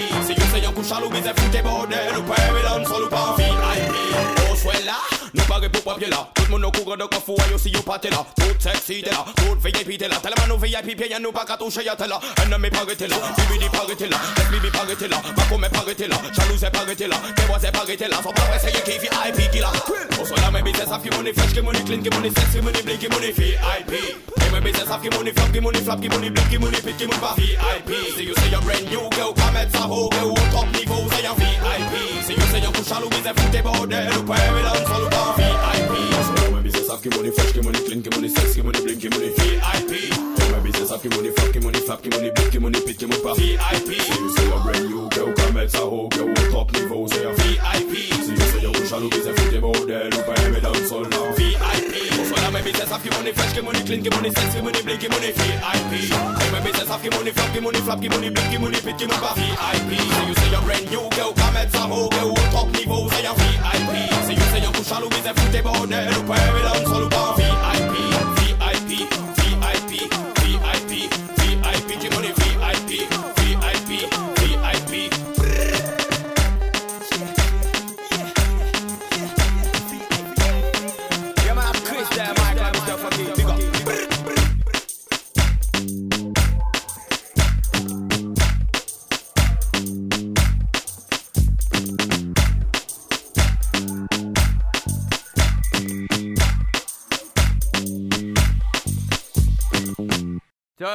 koucha 0.75 0.99
lou 0.99 1.09
bize 1.09 1.31
foute 1.39 1.63
bordel 1.63 2.17
Ou 2.19 2.27
pa 2.29 2.41
yon 2.45 2.63
lan 2.67 2.85
sol 2.85 3.07
ou 3.07 3.09
pa 3.09 3.23
an 3.31 3.35
VIP 3.39 3.95
Ou 4.55 4.55
swè 4.59 4.81
la, 4.85 4.95
nou 5.35 5.45
pare 5.49 5.69
pou 5.69 5.83
papye 5.83 6.07
la. 6.09 6.21
Tout 6.35 6.47
moun 6.49 6.61
nou 6.63 6.71
kouran 6.71 6.99
de 7.01 7.07
kofou 7.11 7.35
a 7.41 7.57
si 7.59 7.71
yo 7.73 7.81
pate 7.85 8.09
la. 8.13 8.21
Tout 8.39 8.55
sexy 8.59 9.01
te 9.03 9.11
la, 9.11 9.25
tout 9.35 9.59
VIP 9.63 9.97
te 9.99 10.07
la. 10.07 10.19
Teleman 10.23 10.47
nou 10.47 10.57
VIP 10.61 10.95
pye 10.99 11.19
nou 11.19 11.33
pa 11.35 11.45
katouche 11.45 11.83
ya 11.83 11.95
te 11.95 12.07
la. 12.07 12.19
Enne 12.43 12.57
me 12.57 12.69
la, 12.69 12.85
tibidi 13.35 13.69
pare 13.69 13.95
te 13.95 14.07
la. 14.07 14.17
Les 14.37 14.49
bibi 14.51 14.69
la, 15.09 15.21
bako 15.35 15.57
me 15.57 15.69
pare 15.69 16.07
la. 16.07 16.17
Jalouse 16.31 16.69
pare 16.71 17.07
la, 17.07 17.17
kewaze 17.35 17.71
pare 17.71 18.09
la. 18.09 18.21
Fon 18.21 18.33
pa 18.33 18.47
preseye 18.49 18.81
ki 18.83 18.99
VIP 19.03 19.51
ki 19.51 19.59
la. 19.59 19.71
Oh, 19.89 20.21
ou 20.21 20.25
swè 20.25 20.41
la 20.41 20.51
me 20.51 20.61
bize 20.63 20.85
sa 20.87 20.99
fi 20.99 21.09
mouni 21.09 21.33
fresh 21.33 21.53
ki 21.53 21.61
mouni 21.61 21.83
clean 21.83 22.01
ki 22.01 22.09
mouni 22.15 22.31
sexy 22.31 22.61
mouni 22.61 22.81
bling 22.81 22.99
ki 22.99 23.09
mouni 23.11 23.31
VIP 23.31 24.44
my 24.55 24.61
business 24.61 24.87
have 24.87 25.03
give 25.03 25.11
money, 25.11 25.31
flop, 25.31 25.51
give 25.51 25.63
money, 25.63 25.79
flop, 25.79 25.99
give 25.99 26.11
money, 26.11 26.29
block, 26.29 26.49
give 26.49 26.61
money, 26.61 26.79
pit, 26.79 26.97
give 26.97 27.09
money, 27.09 27.19
pass. 27.19 27.35
VIP, 27.35 27.91
so 28.15 28.21
you 28.23 28.33
say 28.35 28.49
you're 28.49 28.61
brand 28.61 28.87
new, 28.87 29.03
girl, 29.11 29.33
come 29.33 29.57
at 29.57 29.69
Saho, 29.69 30.07
girl, 30.07 30.31
on 30.31 30.47
top 30.55 30.71
niveau, 30.71 31.11
say 31.11 31.23
you're 31.27 31.35
VIP. 31.35 32.23
So 32.23 32.31
you 32.31 32.45
say 32.47 32.61
you're 32.63 32.71
push 32.71 32.89
a 32.89 32.95
Louis, 33.03 33.25
every 33.27 33.51
table, 33.51 33.75
look 33.75 34.27
where 34.31 34.55
it 34.55 34.65
on, 34.65 34.79
follow 34.87 35.09
down, 35.09 35.35
VIP. 35.35 36.53
Where 36.53 36.63
business 36.63 36.89
have 36.89 37.03
give 37.03 37.17
money, 37.17 37.31
fresh, 37.31 37.51
give 37.51 37.65
money, 37.65 37.79
clean, 37.83 37.99
give 37.99 38.15
money, 38.15 38.29
sex, 38.29 38.55
give 38.55 38.63
money, 38.63 38.79
blink, 38.79 39.01
give 39.01 39.11
money, 39.11 39.27
VIP. 39.35 39.91
My 40.55 40.59
business 40.63 40.89
have 40.89 41.03
money, 41.03 41.31
fuck 41.35 41.55
money, 41.59 41.79
flap 41.83 42.05
money, 42.07 42.31
blink 42.31 42.51
big 42.53 42.61
money, 42.61 42.79
pick 42.79 43.01
him 43.03 43.11
up. 43.11 43.35
VIP. 43.35 43.89
See 43.91 44.19
you 44.23 44.29
say 44.39 44.47
you're 44.47 44.61
brand 44.63 44.87
new, 44.87 45.09
girl, 45.09 45.33
come 45.35 45.57
at 45.57 45.67
Tahoe, 45.67 46.07
girl, 46.15 46.33
top 46.55 46.71
niveau, 46.71 47.11
say 47.11 47.27
you're 47.27 47.35
VIP. 47.43 47.91
See 48.23 48.31
you 48.31 48.47
say 48.55 48.61
you're 48.63 48.85
shallow, 48.87 49.11
is 49.11 49.27
a 49.27 49.33
fit 49.35 49.59
about 49.59 49.83
there, 49.85 50.07
look, 50.15 50.31
I'm 50.31 50.55
a 50.55 50.61
down, 50.61 50.79
so 50.87 51.03
now 51.03 51.34
my 52.55 52.61
business, 52.61 52.89
have 52.89 53.03
give 53.03 53.11
money 53.11 53.31
fresh, 53.33 53.53
give 53.53 53.65
money 53.65 53.81
clean, 53.83 54.01
give 54.01 54.13
money 54.13 54.31
sex, 54.31 54.55
give 54.55 54.63
money 54.63 54.81
bleed, 54.81 54.99
give 55.01 55.11
money 55.11 55.31
VIP. 55.31 55.91
Take 56.39 56.51
my 56.55 56.61
business, 56.63 56.87
have 56.87 57.03
give 57.03 57.11
money 57.11 57.31
flop, 57.31 57.53
give 57.53 57.63
money 57.63 57.79
flop, 57.79 57.99
give 57.99 58.11
money 58.11 58.29
bleed, 58.29 58.49
give 58.51 58.61
money 58.61 58.79
pit, 58.79 58.97
give 58.97 59.09
money 59.09 59.29
VIP. 59.35 59.91
So 60.15 60.21
you 60.23 60.35
say 60.35 60.49
you're 60.51 60.61
brand 60.61 60.89
new, 60.89 61.03
girl, 61.17 61.33
come 61.33 61.57
at 61.57 61.69
some 61.71 61.91
old 61.91 62.11
girl, 62.13 62.33
top 62.55 62.67
niveau, 62.71 63.11
say 63.11 63.23
you're 63.23 63.35
VIP. 63.35 63.93
So 64.23 64.31
you 64.31 64.45
say 64.51 64.61
you're 64.63 64.71
push, 64.71 64.91
I'll 64.91 65.09
be 65.09 65.19
the 65.19 65.33
foot, 65.35 65.51
they 65.51 65.61
bought, 65.61 65.89
pay 65.89 66.53
me 66.55 66.61
down, 66.63 66.85
so 66.85 66.99
look 66.99 67.13
on 67.13 67.35
VIP. 67.35 67.44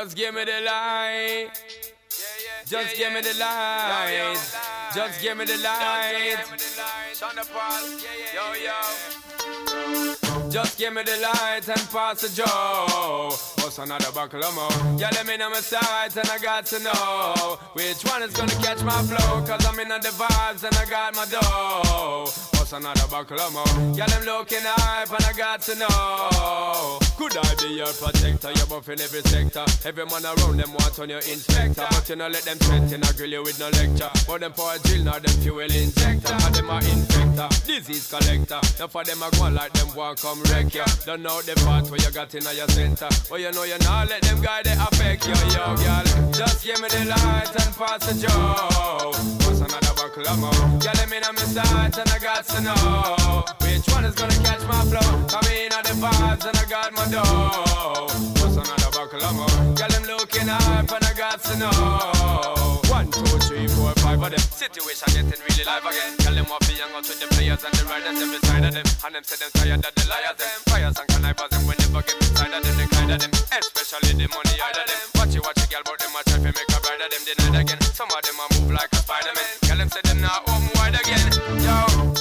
Just 0.03 0.17
give 0.17 0.35
me 0.35 0.45
the 0.47 0.63
light. 0.65 1.51
Just 2.67 2.97
give 2.97 3.13
me 3.13 3.21
the 3.21 3.35
light. 3.39 4.39
Just 4.95 5.21
give 5.21 5.37
me 5.37 5.45
the 5.45 5.59
light. 5.59 6.39
Yo, 8.35 8.55
yo. 8.65 8.81
Just 10.49 10.79
give 10.79 10.95
me 10.95 11.03
the 11.03 11.19
light 11.19 11.69
and 11.69 11.91
pass 11.91 12.23
the 12.23 12.29
Joe. 12.35 13.29
What's 13.63 13.77
another 13.79 14.11
buckle 14.13 14.43
of 14.43 14.55
more? 14.55 14.71
Yeah, 14.99 15.11
let 15.13 15.27
me 15.27 15.37
know 15.37 15.51
my 15.51 15.61
sights 15.61 16.17
and 16.17 16.31
I 16.31 16.39
got 16.39 16.65
to 16.67 16.79
know 16.83 17.59
which 17.75 18.03
one 18.05 18.23
is 18.23 18.33
gonna 18.33 18.55
catch 18.63 18.83
my 18.83 19.03
flow. 19.03 19.45
Cause 19.45 19.67
I'm 19.67 19.79
in 19.81 19.89
the 19.89 20.09
vibes 20.09 20.65
and 20.65 20.75
I 20.77 20.87
got 20.89 21.15
my 21.15 21.27
dough. 21.27 22.40
What's 22.71 22.87
another 22.87 23.11
buckle 23.11 23.51
more? 23.51 23.97
Yeah, 23.99 24.07
them 24.07 24.23
looking 24.23 24.63
hype 24.63 25.11
and 25.11 25.25
I 25.27 25.33
got 25.33 25.61
to 25.63 25.75
know. 25.75 27.01
Could 27.19 27.37
I 27.37 27.55
be 27.59 27.75
your 27.75 27.91
protector? 27.91 28.53
You're 28.55 28.67
buff 28.71 28.89
in 28.89 29.01
every 29.01 29.23
sector. 29.23 29.67
Every 29.83 30.07
man 30.07 30.23
around 30.23 30.57
them 30.57 30.71
want 30.79 30.97
on 31.01 31.11
your 31.11 31.19
inspector. 31.19 31.83
But 31.91 32.09
you 32.09 32.15
know, 32.15 32.29
let 32.29 32.45
them 32.45 32.59
threaten, 32.59 33.03
I 33.03 33.11
grill 33.19 33.31
you 33.31 33.43
with 33.43 33.59
no 33.59 33.71
lecture. 33.75 34.09
But 34.25 34.43
them 34.43 34.53
for 34.53 34.71
a 34.73 34.79
drill, 34.87 35.03
now 35.03 35.19
them 35.19 35.35
fuel 35.43 35.67
injector. 35.67 36.31
And 36.31 36.55
them 36.55 36.71
are 36.71 36.81
infector, 36.81 37.51
disease 37.67 38.07
collector. 38.07 38.61
Now 38.79 38.87
for 38.87 39.03
them, 39.03 39.19
I 39.19 39.31
go 39.31 39.49
like 39.51 39.73
them 39.73 39.91
want 39.97 40.23
come 40.23 40.41
wreck 40.55 40.73
ya. 40.73 40.87
Don't 41.05 41.23
know 41.23 41.43
the 41.43 41.59
part 41.67 41.91
where 41.91 41.99
you 41.99 42.11
got 42.13 42.33
in 42.37 42.47
your 42.55 42.71
center. 42.71 43.11
But 43.29 43.41
you 43.41 43.51
know 43.51 43.65
you 43.65 43.79
not 43.83 44.09
let 44.09 44.23
them 44.23 44.41
guy 44.41 44.63
they 44.63 44.79
affect 44.79 45.27
you, 45.27 45.35
yo, 45.59 45.75
girl. 45.75 46.07
Just 46.31 46.63
give 46.63 46.79
me 46.79 46.87
the 46.87 47.03
light 47.19 47.51
and 47.51 47.75
pass 47.75 48.07
the 48.07 48.15
joe. 48.15 49.11
What's 49.43 49.59
another 49.59 49.90
buckle 50.01 50.27
of 50.29 50.39
more? 50.41 50.81
Yeah, 50.81 50.97
let 50.97 51.11
me 51.11 51.21
know 51.21 51.33
my 51.33 51.45
sights 51.45 51.99
and 51.99 52.09
I 52.09 52.19
got 52.19 52.45
to 52.49 52.59
know 52.65 53.45
which 53.61 53.87
one 53.93 54.05
is 54.05 54.15
gonna 54.15 54.41
catch 54.41 54.65
my 54.65 54.81
flow. 54.89 55.09
Come 55.29 55.49
in 55.53 55.73
on 55.77 55.83
the 55.85 55.95
vibes 56.01 56.45
and 56.49 56.57
I 56.57 56.65
got 56.65 56.91
my 56.97 57.05
dough. 57.13 58.09
What's 58.41 58.57
another 58.57 58.91
buckle 58.97 59.21
of 59.21 59.35
more? 59.37 59.75
Girl, 59.77 59.91
them 59.93 60.05
looking 60.09 60.49
hype 60.49 60.89
and 60.89 61.05
I 61.05 61.13
got 61.13 61.43
to 61.45 61.55
know. 61.61 62.81
One, 62.89 63.11
two, 63.13 63.25
three, 63.45 63.69
four, 63.69 63.93
five 64.01 64.23
of 64.23 64.31
them. 64.31 64.41
Situation 64.41 65.09
getting 65.13 65.41
really 65.45 65.65
live 65.69 65.85
again. 65.85 66.17
Girl, 66.25 66.35
them 66.35 66.47
want 66.49 66.63
to 66.65 66.73
young 66.73 66.93
out 66.97 67.05
with 67.05 67.21
the 67.21 67.29
players 67.37 67.63
and 67.65 67.75
the 67.77 67.85
riders 67.85 68.17
them 68.21 68.31
beside 68.33 68.65
of 68.65 68.73
them. 68.73 68.87
And 69.05 69.15
them 69.15 69.25
say 69.25 69.37
them 69.37 69.51
tired 69.53 69.85
of 69.85 69.93
the 69.95 70.05
liars 70.09 70.37
them. 70.41 70.61
Fires 70.73 70.97
and 70.97 71.09
connivers 71.13 71.51
them 71.53 71.63
we 71.69 71.75
never 71.77 72.03
get 72.09 72.17
inside 72.17 72.53
of 72.57 72.61
them. 72.65 72.75
They 72.81 72.89
kind 72.89 73.13
of 73.13 73.19
them, 73.21 73.33
especially 73.53 74.13
the 74.17 74.27
money 74.33 74.57
out 74.65 74.77
of 74.81 74.85
them. 74.89 75.01
Watch 75.21 75.37
it, 75.37 75.43
watch 75.45 75.61
it, 75.61 75.69
girl, 75.69 75.85
but 75.85 75.97
them 76.01 76.17
a 76.17 76.21
try 76.25 76.39
to 76.41 76.51
make 76.57 76.73
a 76.73 76.79
bride 76.81 77.05
of 77.05 77.09
them 77.13 77.23
denied 77.29 77.61
again. 77.61 77.80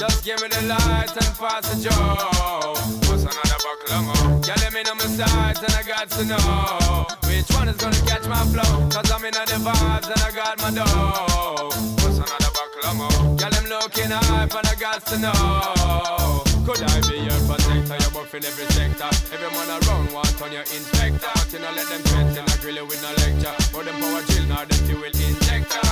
Just 0.00 0.24
give 0.24 0.40
me 0.40 0.48
the 0.48 0.62
light 0.64 1.12
and 1.12 1.32
pass 1.36 1.68
the 1.68 1.76
joe. 1.84 2.72
What's 3.04 3.28
another 3.28 3.60
buckle 3.60 4.00
more? 4.08 4.40
Girl, 4.40 4.56
let 4.64 4.72
me 4.72 4.80
know 4.80 4.96
my 4.96 5.04
sides 5.04 5.60
and 5.60 5.74
I 5.76 5.82
got 5.84 6.08
to 6.16 6.24
know 6.24 7.04
which 7.28 7.44
one 7.52 7.68
is 7.68 7.76
gonna 7.76 8.00
catch 8.08 8.24
my 8.24 8.40
flow. 8.48 8.88
Cause 8.88 9.12
I'm 9.12 9.22
in 9.28 9.36
the 9.36 9.60
vibes 9.60 10.08
and 10.08 10.22
I 10.24 10.30
got 10.32 10.56
my 10.64 10.70
dough. 10.72 11.68
What's 12.00 12.16
another 12.16 12.52
buckle 12.56 12.94
more? 12.96 13.36
Girl, 13.36 13.52
them 13.52 13.66
looking 13.68 14.08
hype 14.08 14.56
and 14.56 14.68
I 14.72 14.74
got 14.80 15.04
to 15.04 15.16
know. 15.20 16.48
Could 16.64 16.80
I 16.80 16.96
be 17.04 17.20
your 17.20 17.40
protector? 17.44 17.96
You're 18.00 18.12
buff 18.16 18.32
in 18.32 18.44
every 18.44 18.64
sector. 18.72 19.10
Every 19.36 19.50
man 19.52 19.68
around 19.84 20.14
want 20.16 20.40
on 20.40 20.50
your 20.50 20.64
inspector. 20.64 21.28
But 21.28 21.52
you 21.52 21.60
know 21.60 21.72
let 21.76 21.88
them 21.92 22.00
threaten, 22.08 22.48
I 22.48 22.56
grill 22.64 22.76
you 22.76 22.86
with 22.88 23.02
no 23.04 23.12
lecture. 23.20 23.52
But 23.68 23.84
them 23.84 24.00
power 24.00 24.24
chill, 24.32 24.48
now 24.48 24.64
them 24.64 24.80
fuel 24.88 25.04
injector. 25.04 25.89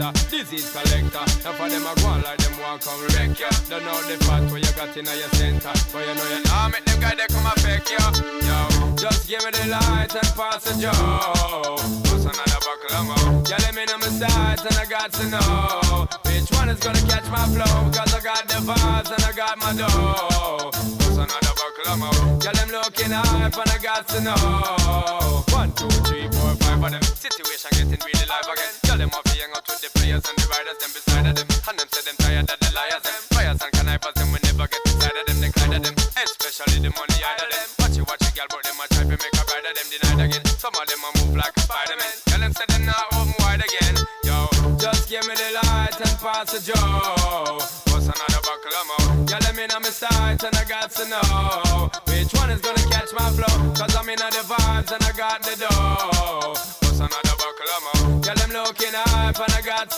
Them 0.00 0.14
disease 0.32 0.72
collector. 0.72 1.20
Now 1.44 1.52
for 1.60 1.68
them 1.68 1.84
a 1.84 1.92
go 2.00 2.08
on 2.08 2.22
like 2.22 2.40
them 2.40 2.56
want 2.56 2.80
come 2.80 3.04
wreck 3.12 3.36
ya. 3.36 3.52
Don't 3.68 3.84
know 3.84 4.00
the 4.08 4.16
part 4.24 4.48
where 4.48 4.56
you 4.56 4.72
got 4.72 4.96
in 4.96 5.04
your 5.04 5.28
center. 5.36 5.76
But 5.92 6.08
you 6.08 6.14
know 6.16 6.24
you 6.24 6.40
nah 6.48 6.72
make 6.72 6.88
them 6.88 7.00
guy 7.04 7.12
they 7.20 7.28
come 7.28 7.44
affect 7.44 7.92
you. 7.92 8.00
Yo, 8.48 8.96
just 8.96 9.28
give 9.28 9.44
me 9.44 9.52
the 9.52 9.68
light 9.68 10.08
and 10.08 10.32
pass 10.32 10.64
the 10.64 10.72
joe. 10.80 11.76
What's 12.08 12.24
another 12.24 12.60
buckle 12.64 12.96
of 12.96 13.04
more? 13.12 13.44
Yeah, 13.44 13.60
let 13.60 13.76
me 13.76 13.84
know 13.84 14.00
my 14.00 14.08
sides 14.08 14.64
and 14.64 14.76
I 14.80 14.88
got 14.88 15.12
to 15.20 15.24
know 15.28 16.08
which 16.32 16.48
one 16.56 16.72
is 16.72 16.80
gonna 16.80 17.04
catch 17.04 17.28
my 17.28 17.44
flow. 17.52 17.92
Cause 17.92 18.14
I 18.16 18.20
got 18.24 18.48
the 18.48 18.56
vibes 18.64 19.12
and 19.12 19.20
I 19.20 19.32
got 19.36 19.60
my 19.60 19.76
dough. 19.76 20.72
What's 20.72 21.20
another 21.20 21.54
buckle 21.60 21.92
of 21.92 21.98
more? 22.00 22.40
Yeah, 22.40 22.56
them 22.56 22.72
looking 22.72 23.12
hype 23.12 23.52
and 23.52 23.68
I 23.68 23.76
got 23.76 24.08
to 24.16 24.18
know. 24.24 25.44
One, 25.52 25.76
two, 25.76 25.92
three, 26.08 26.24
four, 26.32 26.56
five 26.64 26.80
of 26.80 26.88
them. 26.88 27.02
Situation 27.04 27.68
getting 27.76 28.00
really 28.00 28.24
live 28.24 28.48
again. 28.48 28.89
Them 29.00 29.08
off 29.16 29.24
hang 29.32 29.48
out 29.56 29.64
with 29.64 29.80
the 29.80 29.88
players 29.96 30.20
and 30.28 30.36
the 30.36 30.44
riders, 30.52 30.76
them 30.76 30.92
beside 30.92 31.24
of 31.24 31.32
them. 31.32 31.48
And 31.48 31.76
them 31.80 31.88
say 31.88 32.04
them 32.04 32.16
tired 32.20 32.52
of 32.52 32.58
the 32.60 32.68
liars, 32.76 33.00
them. 33.00 33.16
Fires 33.32 33.60
and 33.64 33.72
connivers, 33.72 34.12
them 34.12 34.28
we 34.28 34.38
never 34.44 34.68
get 34.68 34.84
inside 34.84 35.16
of 35.16 35.24
them, 35.24 35.40
they 35.40 35.48
kind 35.56 35.72
of 35.72 35.80
them. 35.88 35.96
Especially 36.20 36.84
the 36.84 36.92
money 36.92 37.16
out 37.24 37.40
of 37.40 37.48
them. 37.48 37.68
Watch 37.80 37.96
it, 37.96 38.04
watch 38.04 38.20
it, 38.28 38.36
girl, 38.36 38.44
but 38.52 38.60
them 38.60 38.76
a 38.76 38.84
try 38.92 39.08
to 39.08 39.16
make 39.16 39.36
a 39.40 39.44
bride 39.48 39.64
of 39.64 39.72
them 39.72 39.88
denied 39.88 40.20
again. 40.28 40.44
Some 40.60 40.76
of 40.76 40.84
them 40.84 41.00
a 41.00 41.10
move 41.16 41.32
like 41.32 41.56
a 41.56 41.60
Spider-Man. 41.64 42.16
Tell 42.28 42.40
them 42.44 42.52
say 42.52 42.66
them 42.68 42.84
not 42.84 43.08
open 43.16 43.32
wide 43.40 43.64
again. 43.64 43.96
Yo, 44.20 44.36
just 44.76 45.08
give 45.08 45.24
me 45.24 45.32
the 45.32 45.48
light 45.64 45.96
and 45.96 46.16
pass 46.20 46.52
the 46.52 46.60
joe. 46.60 47.19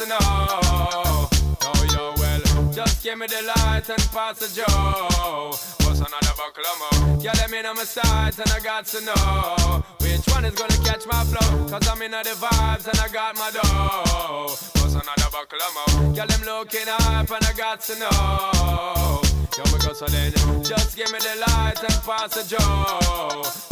Know. 0.06 1.28
Yo, 1.62 1.84
yo, 1.92 2.14
well, 2.16 2.72
just 2.72 3.02
give 3.02 3.18
me 3.18 3.26
the 3.26 3.42
light 3.42 3.88
and 3.88 4.02
pass 4.10 4.38
the 4.38 4.48
joe. 4.54 5.50
What's 5.84 6.00
another 6.00 6.34
buckle 6.36 6.64
more? 6.80 7.20
Yeah, 7.20 7.32
let 7.36 7.50
me 7.50 7.62
know 7.62 7.74
my 7.74 7.84
sights 7.84 8.38
and 8.38 8.50
I 8.50 8.60
got 8.60 8.86
to 8.86 9.00
know 9.04 9.84
which 10.00 10.26
one 10.34 10.44
is 10.44 10.54
gonna 10.54 10.76
catch 10.84 11.06
my 11.06 11.24
flow. 11.24 11.68
Cause 11.68 11.88
I'm 11.88 12.02
in 12.02 12.10
the 12.10 12.36
vibes 12.36 12.88
and 12.88 12.98
I 12.98 13.08
got 13.08 13.36
my 13.36 13.50
dough. 13.50 14.56
What's 14.80 14.94
another 14.94 15.30
buckle 15.30 15.58
more? 15.74 16.14
Yeah, 16.14 16.26
them 16.26 16.42
looking 16.44 16.88
up 16.88 17.30
and 17.30 17.44
I 17.44 17.52
got 17.56 17.80
to 17.82 17.98
know. 17.98 19.21
Yo, 19.58 19.64
we 19.70 19.78
go 19.84 19.92
so 19.92 20.06
then. 20.06 20.32
Just 20.64 20.96
give 20.96 21.12
me 21.12 21.18
the 21.18 21.44
light 21.46 21.76
and 21.84 21.98
pass 22.08 22.32
the 22.32 22.42
Joe. 22.48 22.56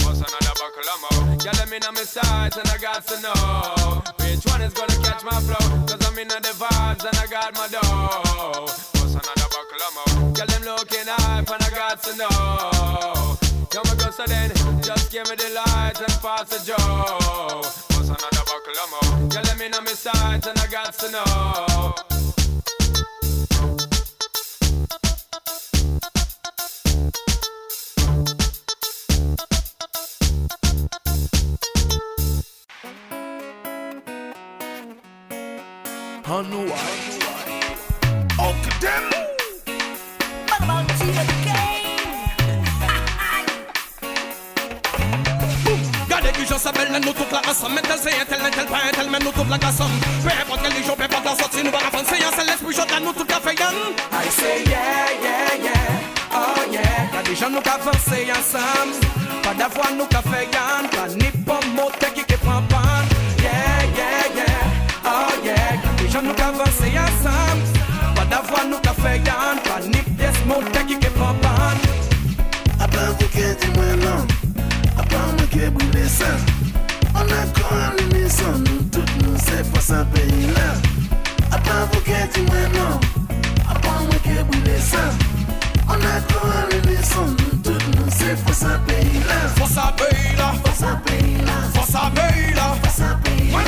What's 0.04 0.20
another 0.20 0.54
buckle 0.60 0.84
of 0.92 1.00
more? 1.00 1.36
Yeah, 1.40 1.52
let 1.56 1.70
me 1.70 1.78
know 1.78 1.92
my 1.92 2.02
size 2.04 2.54
and 2.56 2.68
I 2.68 2.76
got 2.76 3.06
to 3.08 3.16
know. 3.24 4.02
Which 4.20 4.44
one 4.44 4.60
is 4.60 4.74
gonna 4.74 5.00
catch 5.00 5.24
my 5.24 5.40
flow? 5.40 5.64
Cause 5.88 6.04
I'm 6.04 6.18
in 6.18 6.28
the 6.28 6.52
vibes 6.60 7.04
and 7.08 7.16
I 7.16 7.26
got 7.32 7.54
my 7.54 7.66
dough. 7.68 8.68
What's 9.00 9.16
another 9.16 9.48
buckle 9.48 9.80
of 9.80 9.92
more? 9.96 10.36
Yeah, 10.36 10.44
them 10.52 10.62
looking 10.68 11.08
hype 11.08 11.48
and 11.48 11.62
I 11.64 11.70
got 11.70 12.02
to 12.02 12.12
know. 12.14 13.38
Yo, 13.72 13.80
we 13.88 13.96
go 13.96 14.10
so 14.10 14.26
then. 14.26 14.50
Just 14.82 15.10
give 15.10 15.30
me 15.30 15.36
the 15.36 15.48
light 15.64 15.96
and 15.96 16.12
pass 16.20 16.44
the 16.44 16.60
Joe. 16.60 17.64
What's 17.96 18.12
another 18.12 18.44
buckle 18.44 18.76
of 18.76 18.88
more? 18.92 19.32
Yeah, 19.32 19.48
let 19.48 19.58
me 19.58 19.70
know 19.70 19.80
my 19.80 19.92
size 19.96 20.46
and 20.46 20.58
I 20.58 20.66
got 20.66 20.92
to 20.92 21.10
know. 21.10 22.09
What 36.30 36.46
about 40.62 40.86
Tina 40.96 41.22
s'appelle, 46.56 46.92
nous 46.92 47.12
toute 47.12 47.32
la 47.32 47.38
race, 47.40 47.64
mais 47.74 47.82
tel 47.82 47.98
tel, 48.28 48.66
pas 48.66 48.78
mais 49.10 49.18
nous 49.18 49.32
toute 49.32 49.48
la. 49.48 49.58
Peu 49.58 50.30
importe 50.40 50.62
peu 50.96 51.02
importe 51.02 51.24
la 51.24 51.36
sortie, 51.36 51.64
nous 51.64 51.72
c'est 52.36 53.00
nous 53.00 53.12
toute 53.12 53.28
la 53.28 53.38
I 53.38 54.30
say 54.30 54.62
yeah, 54.66 55.10
yeah, 55.20 55.56
yeah, 55.64 55.72
oh 56.32 56.62
yeah. 56.70 57.08
Y'a 57.12 57.22
des 57.24 57.34
nous 57.50 57.60
qui 57.60 58.30
ensemble, 58.30 58.94
pas 59.42 59.54
d'avoir 59.54 59.92
nous 59.98 60.06
pas 60.06 61.08
ni 61.08 61.30
pomme, 61.44 61.74
mot, 61.74 61.90
qui 62.14 62.22
prend 62.36 62.62
pas. 62.68 62.89
sapeyina 79.90 80.66
abavugenzi 81.50 82.40
mweno 82.40 83.00
abamwekebuleso 83.70 85.04
onatoaleleso 85.88 87.22
ntunuse 87.26 88.36
fosapeyila 88.44 89.38
fosapeyila 89.58 90.52
fosapeyila 90.64 91.54
fosapeyila 91.74 92.76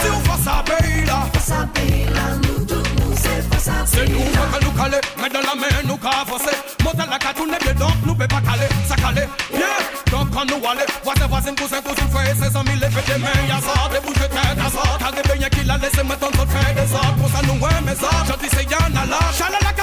the 0.02 0.10
fosapeyila 0.28 1.16
fosapeyila 1.32 2.24
ntunuse 2.36 3.42
fosapeyila 3.50 3.86
senuka 3.86 4.46
kalukale 4.52 5.00
medalame 5.22 5.66
nukafose 5.86 6.56
motalakatunebedon 6.84 7.92
nubebakale 8.06 8.68
sakale 8.88 9.20
ye 9.60 9.70
dokanuwale 10.10 10.82
wasevasinkuse 11.04 11.80
kusinfwe 11.80 12.34
sesomilefetemeyaso 12.40 13.72
Ella 18.62 18.88
no 18.90 19.04
la 19.04 19.81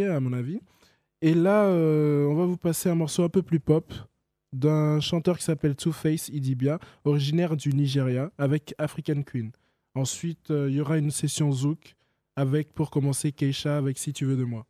à 0.00 0.20
mon 0.20 0.32
avis. 0.32 0.60
Et 1.20 1.34
là, 1.34 1.66
euh, 1.66 2.26
on 2.26 2.34
va 2.34 2.46
vous 2.46 2.56
passer 2.56 2.88
un 2.88 2.94
morceau 2.94 3.22
un 3.22 3.28
peu 3.28 3.42
plus 3.42 3.60
pop 3.60 3.92
d'un 4.52 5.00
chanteur 5.00 5.38
qui 5.38 5.44
s'appelle 5.44 5.76
Two 5.76 5.92
Face 5.92 6.28
Idibia, 6.28 6.78
originaire 7.04 7.56
du 7.56 7.72
Nigeria, 7.72 8.30
avec 8.38 8.74
African 8.78 9.22
Queen. 9.22 9.52
Ensuite, 9.94 10.50
euh, 10.50 10.68
il 10.68 10.76
y 10.76 10.80
aura 10.80 10.98
une 10.98 11.10
session 11.10 11.52
Zouk 11.52 11.94
avec, 12.36 12.72
pour 12.72 12.90
commencer, 12.90 13.32
Keisha 13.32 13.76
avec 13.76 13.98
Si 13.98 14.12
tu 14.12 14.24
veux 14.24 14.36
de 14.36 14.44
moi. 14.44 14.66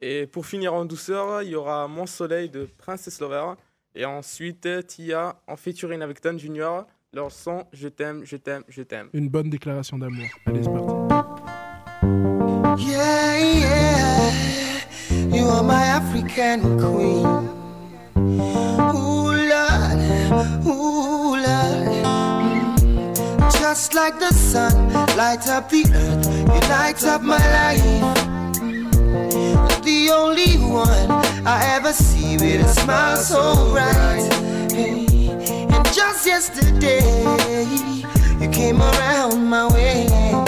Et 0.00 0.26
pour 0.26 0.46
finir 0.46 0.74
en 0.74 0.84
douceur, 0.84 1.42
il 1.42 1.50
y 1.50 1.54
aura 1.54 1.88
Mon 1.88 2.06
Soleil 2.06 2.48
de 2.48 2.68
Princess 2.78 3.20
Lover. 3.20 3.54
Et 3.94 4.04
ensuite, 4.04 4.66
euh, 4.66 4.82
Tia 4.82 5.40
en 5.46 5.56
featuring 5.56 6.00
avec 6.02 6.20
Tan 6.20 6.38
Junior, 6.38 6.86
leur 7.12 7.32
son 7.32 7.66
Je 7.72 7.88
t'aime, 7.88 8.24
je 8.24 8.36
t'aime, 8.36 8.62
je 8.68 8.82
t'aime. 8.82 9.08
Une 9.12 9.28
bonne 9.28 9.50
déclaration 9.50 9.98
d'amour. 9.98 10.26
Allez, 10.46 10.62
c'est 10.62 10.72
parti. 10.72 11.57
Yeah, 12.78 13.36
yeah. 13.36 14.80
You 15.10 15.48
are 15.48 15.64
my 15.64 15.82
African 15.82 16.78
queen. 16.78 17.26
Ooh, 18.94 19.34
Lord, 19.52 19.98
ooh, 20.64 21.36
Lord. 21.44 21.88
Just 23.52 23.94
like 23.94 24.20
the 24.20 24.32
sun, 24.32 24.92
light 25.16 25.48
up 25.48 25.68
the 25.70 25.84
earth, 25.92 26.26
you 26.26 26.60
light 26.70 27.04
up 27.04 27.22
my 27.22 27.36
life. 27.36 27.82
Mm. 28.60 29.82
The 29.82 30.10
only 30.10 30.54
one 30.56 31.10
I 31.44 31.60
ever 31.74 31.92
see 31.92 32.36
with 32.36 32.64
a 32.64 32.68
smile 32.80 33.16
so 33.16 33.72
bright. 33.72 34.32
And 34.72 35.84
just 35.92 36.24
yesterday, 36.26 37.02
you 38.40 38.48
came 38.50 38.80
around 38.80 39.44
my 39.46 39.66
way. 39.66 40.47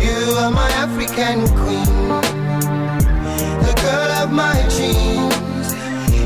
You 0.00 0.36
are 0.42 0.50
my 0.50 0.70
African 0.84 1.46
queen, 1.60 2.08
the 3.66 3.74
girl 3.84 4.10
of 4.22 4.32
my 4.32 4.58
dreams, 4.74 5.68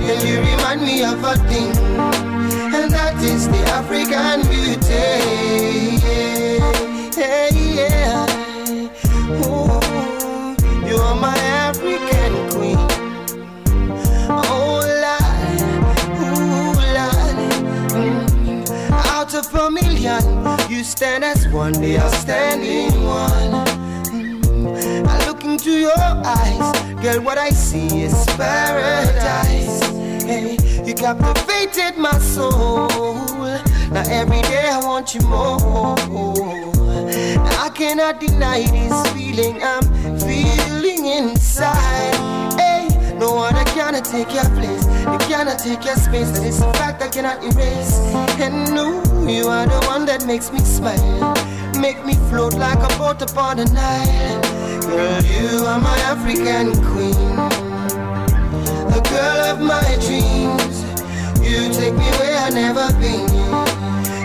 and 0.09 0.19
you 0.29 0.37
remind 0.41 0.81
me 0.83 1.03
of 1.05 1.23
a 1.23 1.37
thing, 1.49 1.73
and 2.77 2.91
that 2.93 3.17
is 3.23 3.49
the 3.49 3.63
African 3.81 4.43
beauty. 4.49 5.05
Yeah, 7.17 7.49
yeah. 7.53 8.14
Stand 21.05 21.23
as 21.23 21.47
one, 21.49 21.75
the 21.75 21.99
outstanding 21.99 23.05
one. 23.05 23.53
Mm. 24.09 25.07
I 25.07 25.27
look 25.27 25.45
into 25.45 25.73
your 25.73 25.99
eyes, 25.99 26.67
girl, 27.03 27.21
what 27.23 27.37
I 27.37 27.51
see 27.51 28.05
is 28.05 28.15
paradise. 28.39 29.83
Hey, 30.25 30.57
you 30.83 30.95
captivated 30.95 31.99
my 31.99 32.19
soul. 32.19 32.89
Now 33.93 34.05
every 34.09 34.41
day 34.53 34.67
I 34.77 34.81
want 34.83 35.15
you 35.15 35.21
more. 35.29 35.95
I 37.67 37.69
cannot 37.75 38.19
deny 38.19 38.63
this 38.63 38.97
feeling 39.13 39.63
I'm 39.63 39.85
feeling 40.21 41.05
inside. 41.05 42.44
No 43.25 43.37
one 43.37 43.57
I 43.57 43.65
cannot 43.65 44.05
take 44.05 44.35
your 44.35 44.45
place. 44.51 44.85
You 44.85 45.19
cannot 45.33 45.59
take 45.59 45.83
your 45.83 45.97
space. 45.97 46.31
That 46.33 46.45
is 46.45 46.61
a 46.61 46.71
fact 46.75 47.01
I 47.01 47.09
cannot 47.09 47.43
erase. 47.43 47.97
And 48.37 48.75
no, 48.75 49.01
you 49.27 49.49
are 49.49 49.65
the 49.65 49.81
one 49.87 50.05
that 50.05 50.27
makes 50.27 50.53
me 50.53 50.59
smile. 50.59 51.33
Make 51.81 52.05
me 52.05 52.17
float 52.29 52.53
like 52.53 52.77
a 52.77 52.93
boat 52.99 53.23
upon 53.23 53.57
the 53.57 53.65
Nile. 53.73 54.43
Girl, 54.83 55.25
you 55.25 55.65
are 55.65 55.81
my 55.81 55.99
African 56.13 56.77
queen. 56.93 57.37
The 58.93 59.01
girl 59.09 59.41
of 59.53 59.59
my 59.73 59.89
dreams. 60.05 60.77
You 61.41 61.73
take 61.73 61.97
me 61.97 62.09
where 62.21 62.37
I've 62.45 62.53
never 62.53 62.93
been. 63.01 63.25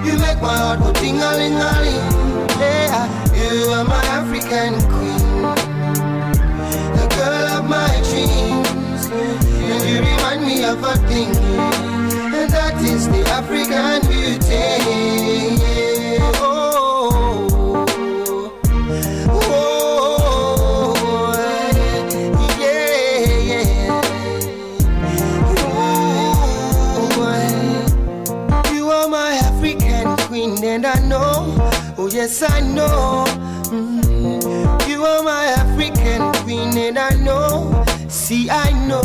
You 0.04 0.20
make 0.20 0.42
my 0.44 0.58
heart 0.60 0.82
go 0.82 0.92
ding 1.00 1.22
a 1.24 1.32
ling 1.40 1.56
a 1.56 1.72
ling. 1.88 2.04
Yeah, 2.60 3.08
you 3.32 3.72
are 3.72 3.86
my 3.86 4.04
African 4.20 4.76
queen. 4.92 5.24
The 7.00 7.06
girl 7.16 7.48
of 7.56 7.64
my 7.64 7.88
dreams. 8.12 8.69
You 9.90 9.98
remind 10.02 10.42
me 10.46 10.64
of 10.66 10.84
a 10.84 10.96
thing. 11.10 11.36
And 11.36 12.50
that 12.52 12.80
is 12.80 13.08
the 13.10 13.22
African 13.30 14.02
beauty. 14.08 14.46
Oh, 16.36 17.86
oh, 19.32 20.94
yeah, 22.60 23.50
yeah. 23.50 24.02
Ooh, 28.70 28.76
you 28.76 28.92
are 28.92 29.08
my 29.08 29.32
African 29.42 30.16
queen, 30.28 30.64
and 30.64 30.86
I 30.86 31.00
know, 31.08 31.56
oh 31.98 32.10
yes, 32.14 32.44
I 32.44 32.60
know. 32.60 33.26
Mm, 33.72 34.88
you 34.88 35.04
are 35.04 35.24
my 35.24 35.46
African 35.46 36.32
queen, 36.44 36.78
and 36.78 37.00
I 37.00 37.16
know. 37.16 37.84
See, 38.08 38.50
I 38.50 38.72
know, 38.88 39.02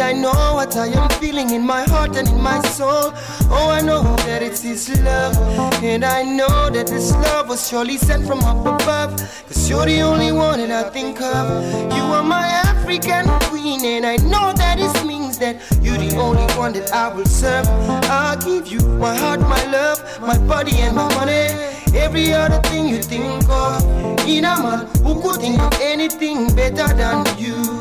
I 0.00 0.12
know 0.12 0.32
what 0.54 0.76
I 0.76 0.86
am 0.86 1.08
feeling 1.20 1.50
in 1.50 1.62
my 1.64 1.84
heart 1.84 2.16
and 2.16 2.28
in 2.28 2.40
my 2.40 2.60
soul. 2.62 3.12
Oh, 3.50 3.70
I 3.70 3.80
know 3.80 4.02
that 4.26 4.42
it's 4.42 4.62
His 4.62 4.88
love, 5.02 5.36
and 5.82 6.04
I 6.04 6.22
know 6.22 6.70
that 6.70 6.86
this 6.86 7.12
love 7.12 7.48
was 7.48 7.68
surely 7.68 7.96
sent 7.96 8.26
from 8.26 8.40
up 8.40 8.60
above. 8.60 9.16
Cause 9.46 9.68
you're 9.68 9.86
the 9.86 10.00
only 10.00 10.32
one 10.32 10.58
that 10.60 10.70
I 10.70 10.90
think 10.90 11.20
of. 11.20 11.46
You 11.96 12.02
are 12.02 12.22
my 12.22 12.46
African 12.46 13.26
queen, 13.48 13.84
and 13.84 14.06
I 14.06 14.16
know 14.16 14.52
that 14.54 14.78
it 14.80 15.06
means 15.06 15.38
that 15.38 15.56
you're 15.82 15.98
the 15.98 16.16
only 16.16 16.46
one 16.54 16.72
that 16.72 16.92
I 16.92 17.14
will 17.14 17.26
serve. 17.26 17.66
I'll 18.10 18.36
give 18.36 18.66
you 18.66 18.80
my 18.98 19.14
heart, 19.14 19.40
my 19.40 19.64
love, 19.70 20.02
my 20.20 20.38
body, 20.38 20.76
and 20.80 20.96
my 20.96 21.08
money. 21.14 21.48
Every 21.94 22.32
other 22.32 22.60
thing 22.68 22.88
you 22.88 23.02
think 23.02 23.48
of. 23.48 23.82
In 24.26 24.44
a 24.44 24.56
man 24.62 24.86
who 25.04 25.20
could 25.22 25.40
think 25.40 25.60
of 25.60 25.72
anything 25.80 26.54
better 26.54 26.88
than 26.94 27.24
you. 27.38 27.73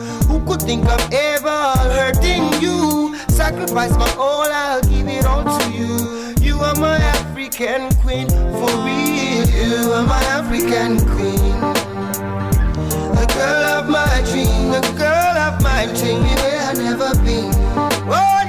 Could 0.45 0.61
think 0.61 0.85
of 0.85 1.13
ever 1.13 1.71
hurting 1.95 2.61
you? 2.61 3.17
Sacrifice 3.29 3.95
my 3.97 4.09
all, 4.17 4.43
I'll 4.43 4.81
give 4.81 5.07
it 5.07 5.25
all 5.25 5.43
to 5.43 5.71
you. 5.71 6.35
You 6.41 6.59
are 6.59 6.75
my 6.75 6.97
African 6.97 7.93
queen, 7.95 8.27
for 8.29 8.71
real. 8.85 9.47
You 9.47 9.91
are 9.93 10.05
my 10.05 10.21
African 10.39 10.99
queen. 11.15 11.59
The 13.15 13.25
girl 13.33 13.63
of 13.79 13.89
my 13.89 14.21
dream, 14.29 14.71
the 14.71 14.81
girl 14.97 15.37
of 15.47 15.61
my 15.63 15.85
dream, 15.97 16.23
where 16.23 16.61
I 16.61 16.73
never 16.73 17.15
been. 17.23 17.51
Oh, 18.11 18.42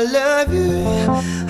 I 0.00 0.04
love 0.04 0.54
you, 0.54 0.86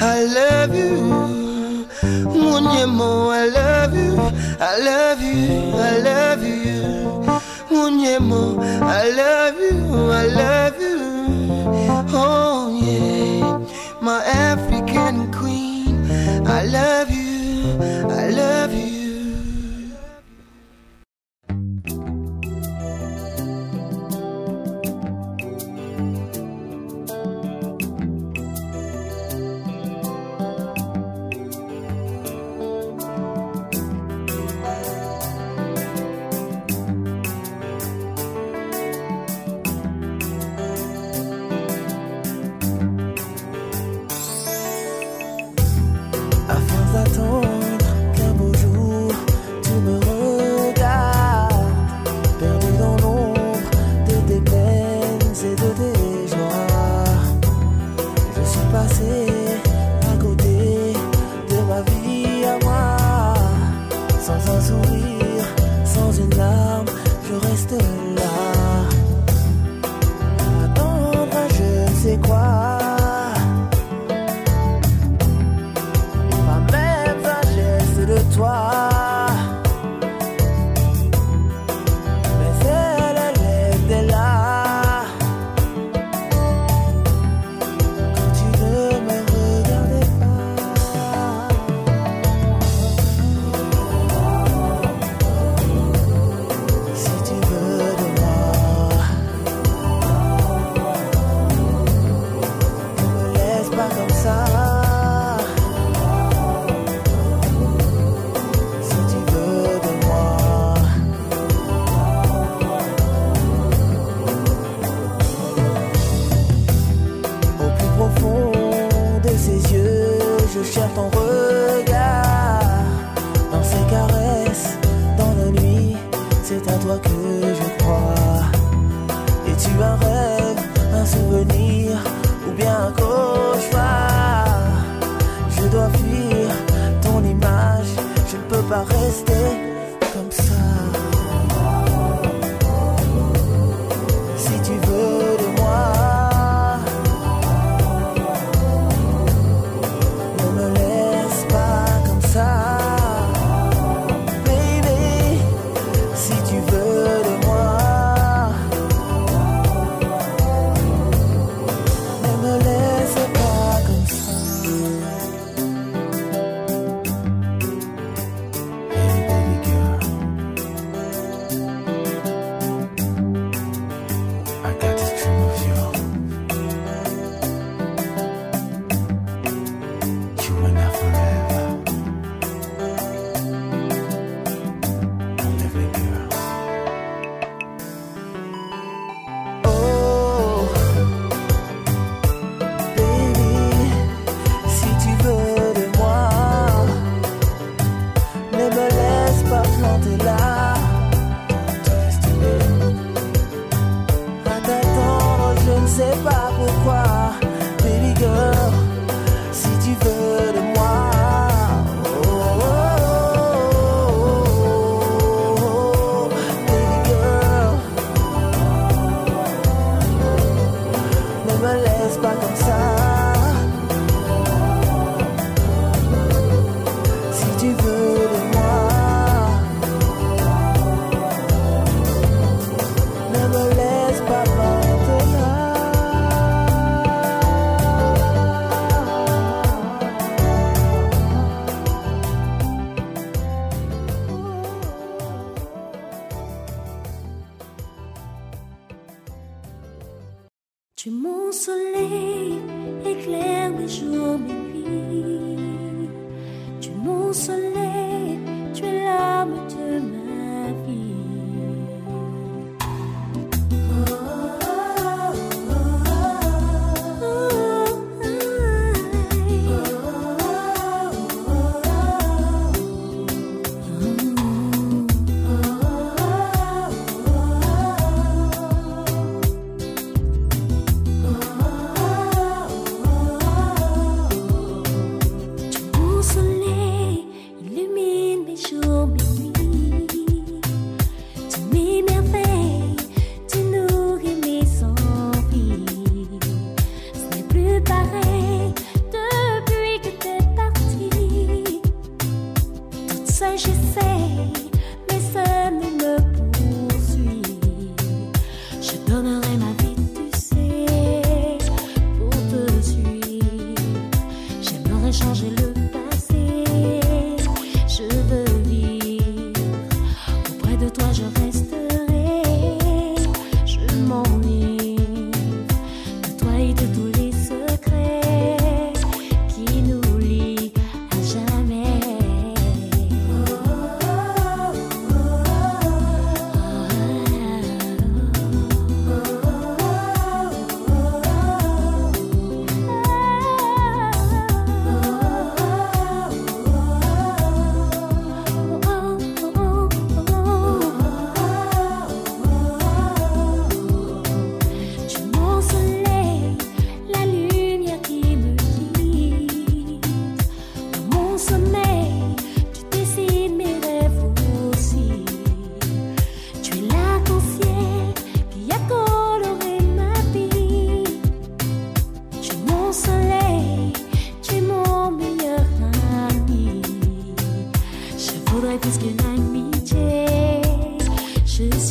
I 0.01 0.25
love 0.25 0.75
you. 0.75 1.87
Munyemo, 2.35 3.31
I 3.31 3.47
love 3.47 3.95
you, 3.95 4.19
I 4.59 4.77
love 4.89 5.23
you, 5.23 5.71
I 5.79 5.99
love 5.99 6.43
you. 6.43 6.83
Munyemo, 7.71 8.59
I 8.83 9.09
love 9.11 9.55
you, 9.61 10.11
I 10.11 10.27
love 10.43 10.81
you. 10.83 10.99
Oh 12.13 12.77
yeah, 12.83 14.03
my 14.03 14.21
African 14.25 15.31
queen, 15.31 16.11
I 16.45 16.65
love 16.65 17.09
you, 17.09 17.79
I 18.11 18.31
love 18.31 18.75
you. 18.75 19.00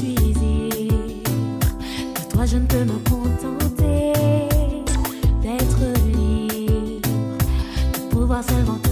De 0.01 0.15
toi, 2.31 2.45
je 2.45 2.57
ne 2.57 2.65
peux 2.65 2.85
me 2.85 2.99
contenter 3.09 4.13
d'être 5.41 5.81
libre, 6.07 7.09
de 7.93 7.99
pouvoir 8.09 8.41
seulement. 8.43 8.88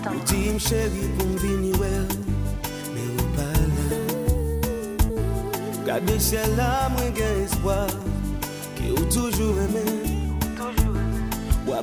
Redeem 0.00 0.58
chérie, 0.58 1.06
bon 1.18 1.36
viniwel, 1.36 2.08
mè 2.94 3.04
ou 3.12 3.26
palan 3.36 4.00
Gade 5.84 6.16
chè 6.16 6.40
la 6.56 6.88
mwen 6.94 7.12
gen 7.18 7.34
espoi, 7.44 7.86
ki 8.78 8.86
ou 8.96 9.04
toujou 9.12 9.52
remè 9.60 9.84
Ou 11.66 11.72
ou 11.76 11.78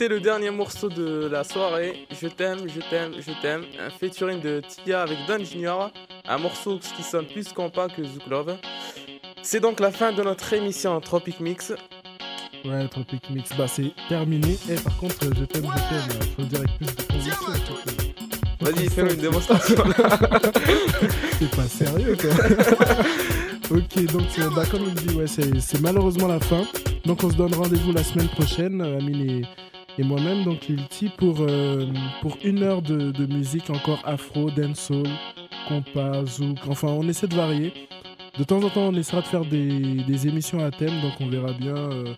C'était 0.00 0.14
le 0.14 0.20
dernier 0.20 0.50
morceau 0.50 0.88
de 0.88 1.28
la 1.30 1.44
soirée, 1.44 2.06
Je 2.10 2.26
t'aime, 2.26 2.60
je 2.66 2.80
t'aime, 2.80 3.12
je 3.18 3.32
t'aime, 3.42 3.64
un 3.78 3.90
featuring 3.90 4.40
de 4.40 4.62
Tia 4.66 5.02
avec 5.02 5.18
Don 5.28 5.44
Junior, 5.44 5.90
un 6.26 6.38
morceau 6.38 6.78
qui 6.78 7.02
sonne 7.02 7.26
plus 7.26 7.52
compact 7.52 7.96
que 7.96 8.04
Zouklov. 8.04 8.56
C'est 9.42 9.60
donc 9.60 9.78
la 9.78 9.90
fin 9.90 10.10
de 10.12 10.22
notre 10.22 10.50
émission 10.54 10.98
Tropic 11.02 11.38
Mix. 11.40 11.74
Ouais, 12.64 12.88
Tropic 12.88 13.28
Mix, 13.28 13.54
bah 13.58 13.68
c'est 13.68 13.92
terminé. 14.08 14.56
Et 14.70 14.76
par 14.76 14.96
contre, 14.96 15.16
je 15.22 15.44
t'aime, 15.44 15.66
je 15.66 16.08
t'aime, 16.08 16.32
faut 16.34 16.44
dire 16.44 16.60
avec 16.60 16.76
plus 16.78 16.86
de 16.86 16.94
Vas-y, 18.64 18.88
fais 18.88 19.02
une 19.02 19.20
démonstration. 19.20 19.84
c'est 21.38 21.50
pas 21.50 21.68
sérieux, 21.68 22.16
quoi. 22.16 23.76
ok, 23.76 24.06
donc 24.06 24.28
euh, 24.38 24.48
bah, 24.56 24.64
comme 24.70 24.84
il 24.86 24.94
dit, 24.94 25.14
ouais, 25.14 25.26
c'est 25.26 25.80
malheureusement 25.82 26.28
la 26.28 26.40
fin. 26.40 26.62
Donc 27.04 27.22
on 27.22 27.30
se 27.30 27.36
donne 27.36 27.52
rendez-vous 27.52 27.92
la 27.92 28.02
semaine 28.02 28.28
prochaine. 28.28 28.80
Euh, 28.80 28.96
Amine 28.98 29.30
et 29.30 29.42
et 29.98 30.02
moi-même 30.02 30.44
donc 30.44 30.66
Lilti 30.68 31.10
pour, 31.16 31.38
euh, 31.40 31.86
pour 32.22 32.38
une 32.44 32.62
heure 32.62 32.82
de, 32.82 33.26
musique 33.26 33.70
encore 33.70 34.00
afro, 34.04 34.50
dancehall, 34.50 35.08
compas, 35.68 36.24
zouk, 36.24 36.58
enfin 36.68 36.88
on 36.88 37.06
essaie 37.08 37.26
de 37.26 37.34
varier. 37.34 37.72
De 38.38 38.44
temps 38.44 38.62
en 38.62 38.70
temps 38.70 38.88
on 38.88 38.94
essaiera 38.94 39.22
de 39.22 39.26
faire 39.26 39.44
des, 39.44 40.26
émissions 40.26 40.64
à 40.64 40.70
thème 40.70 41.00
donc 41.00 41.12
on 41.20 41.28
verra 41.28 41.52
bien, 41.52 41.76
euh, 41.76 42.14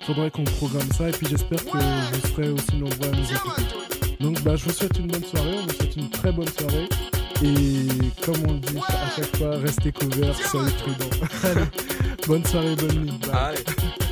faudrait 0.00 0.30
qu'on 0.30 0.44
programme 0.44 0.90
ça 0.92 1.08
et 1.08 1.12
puis 1.12 1.26
j'espère 1.28 1.64
que 1.64 1.70
vous 1.76 2.28
serez 2.28 2.50
aussi 2.50 2.76
nombreux 2.76 3.08
à 3.12 3.16
nous 3.16 3.32
écouter. 3.32 3.62
Donc 4.20 4.42
bah, 4.42 4.56
je 4.56 4.64
vous 4.64 4.72
souhaite 4.72 4.98
une 4.98 5.08
bonne 5.08 5.24
soirée, 5.24 5.56
on 5.58 5.66
vous 5.66 5.74
souhaite 5.74 5.96
une 5.96 6.10
très 6.10 6.32
bonne 6.32 6.48
soirée 6.48 6.88
et 7.42 7.88
comme 8.24 8.42
on 8.48 8.54
dit 8.54 8.78
à 8.78 9.10
chaque 9.14 9.36
fois, 9.36 9.58
restez 9.58 9.92
couverts, 9.92 10.34
soyez 10.34 10.70
prudents. 10.72 11.66
Bonne 12.26 12.44
soirée, 12.44 12.74
bonne 12.74 13.04
nuit. 13.04 13.12
Bye. 13.30 14.05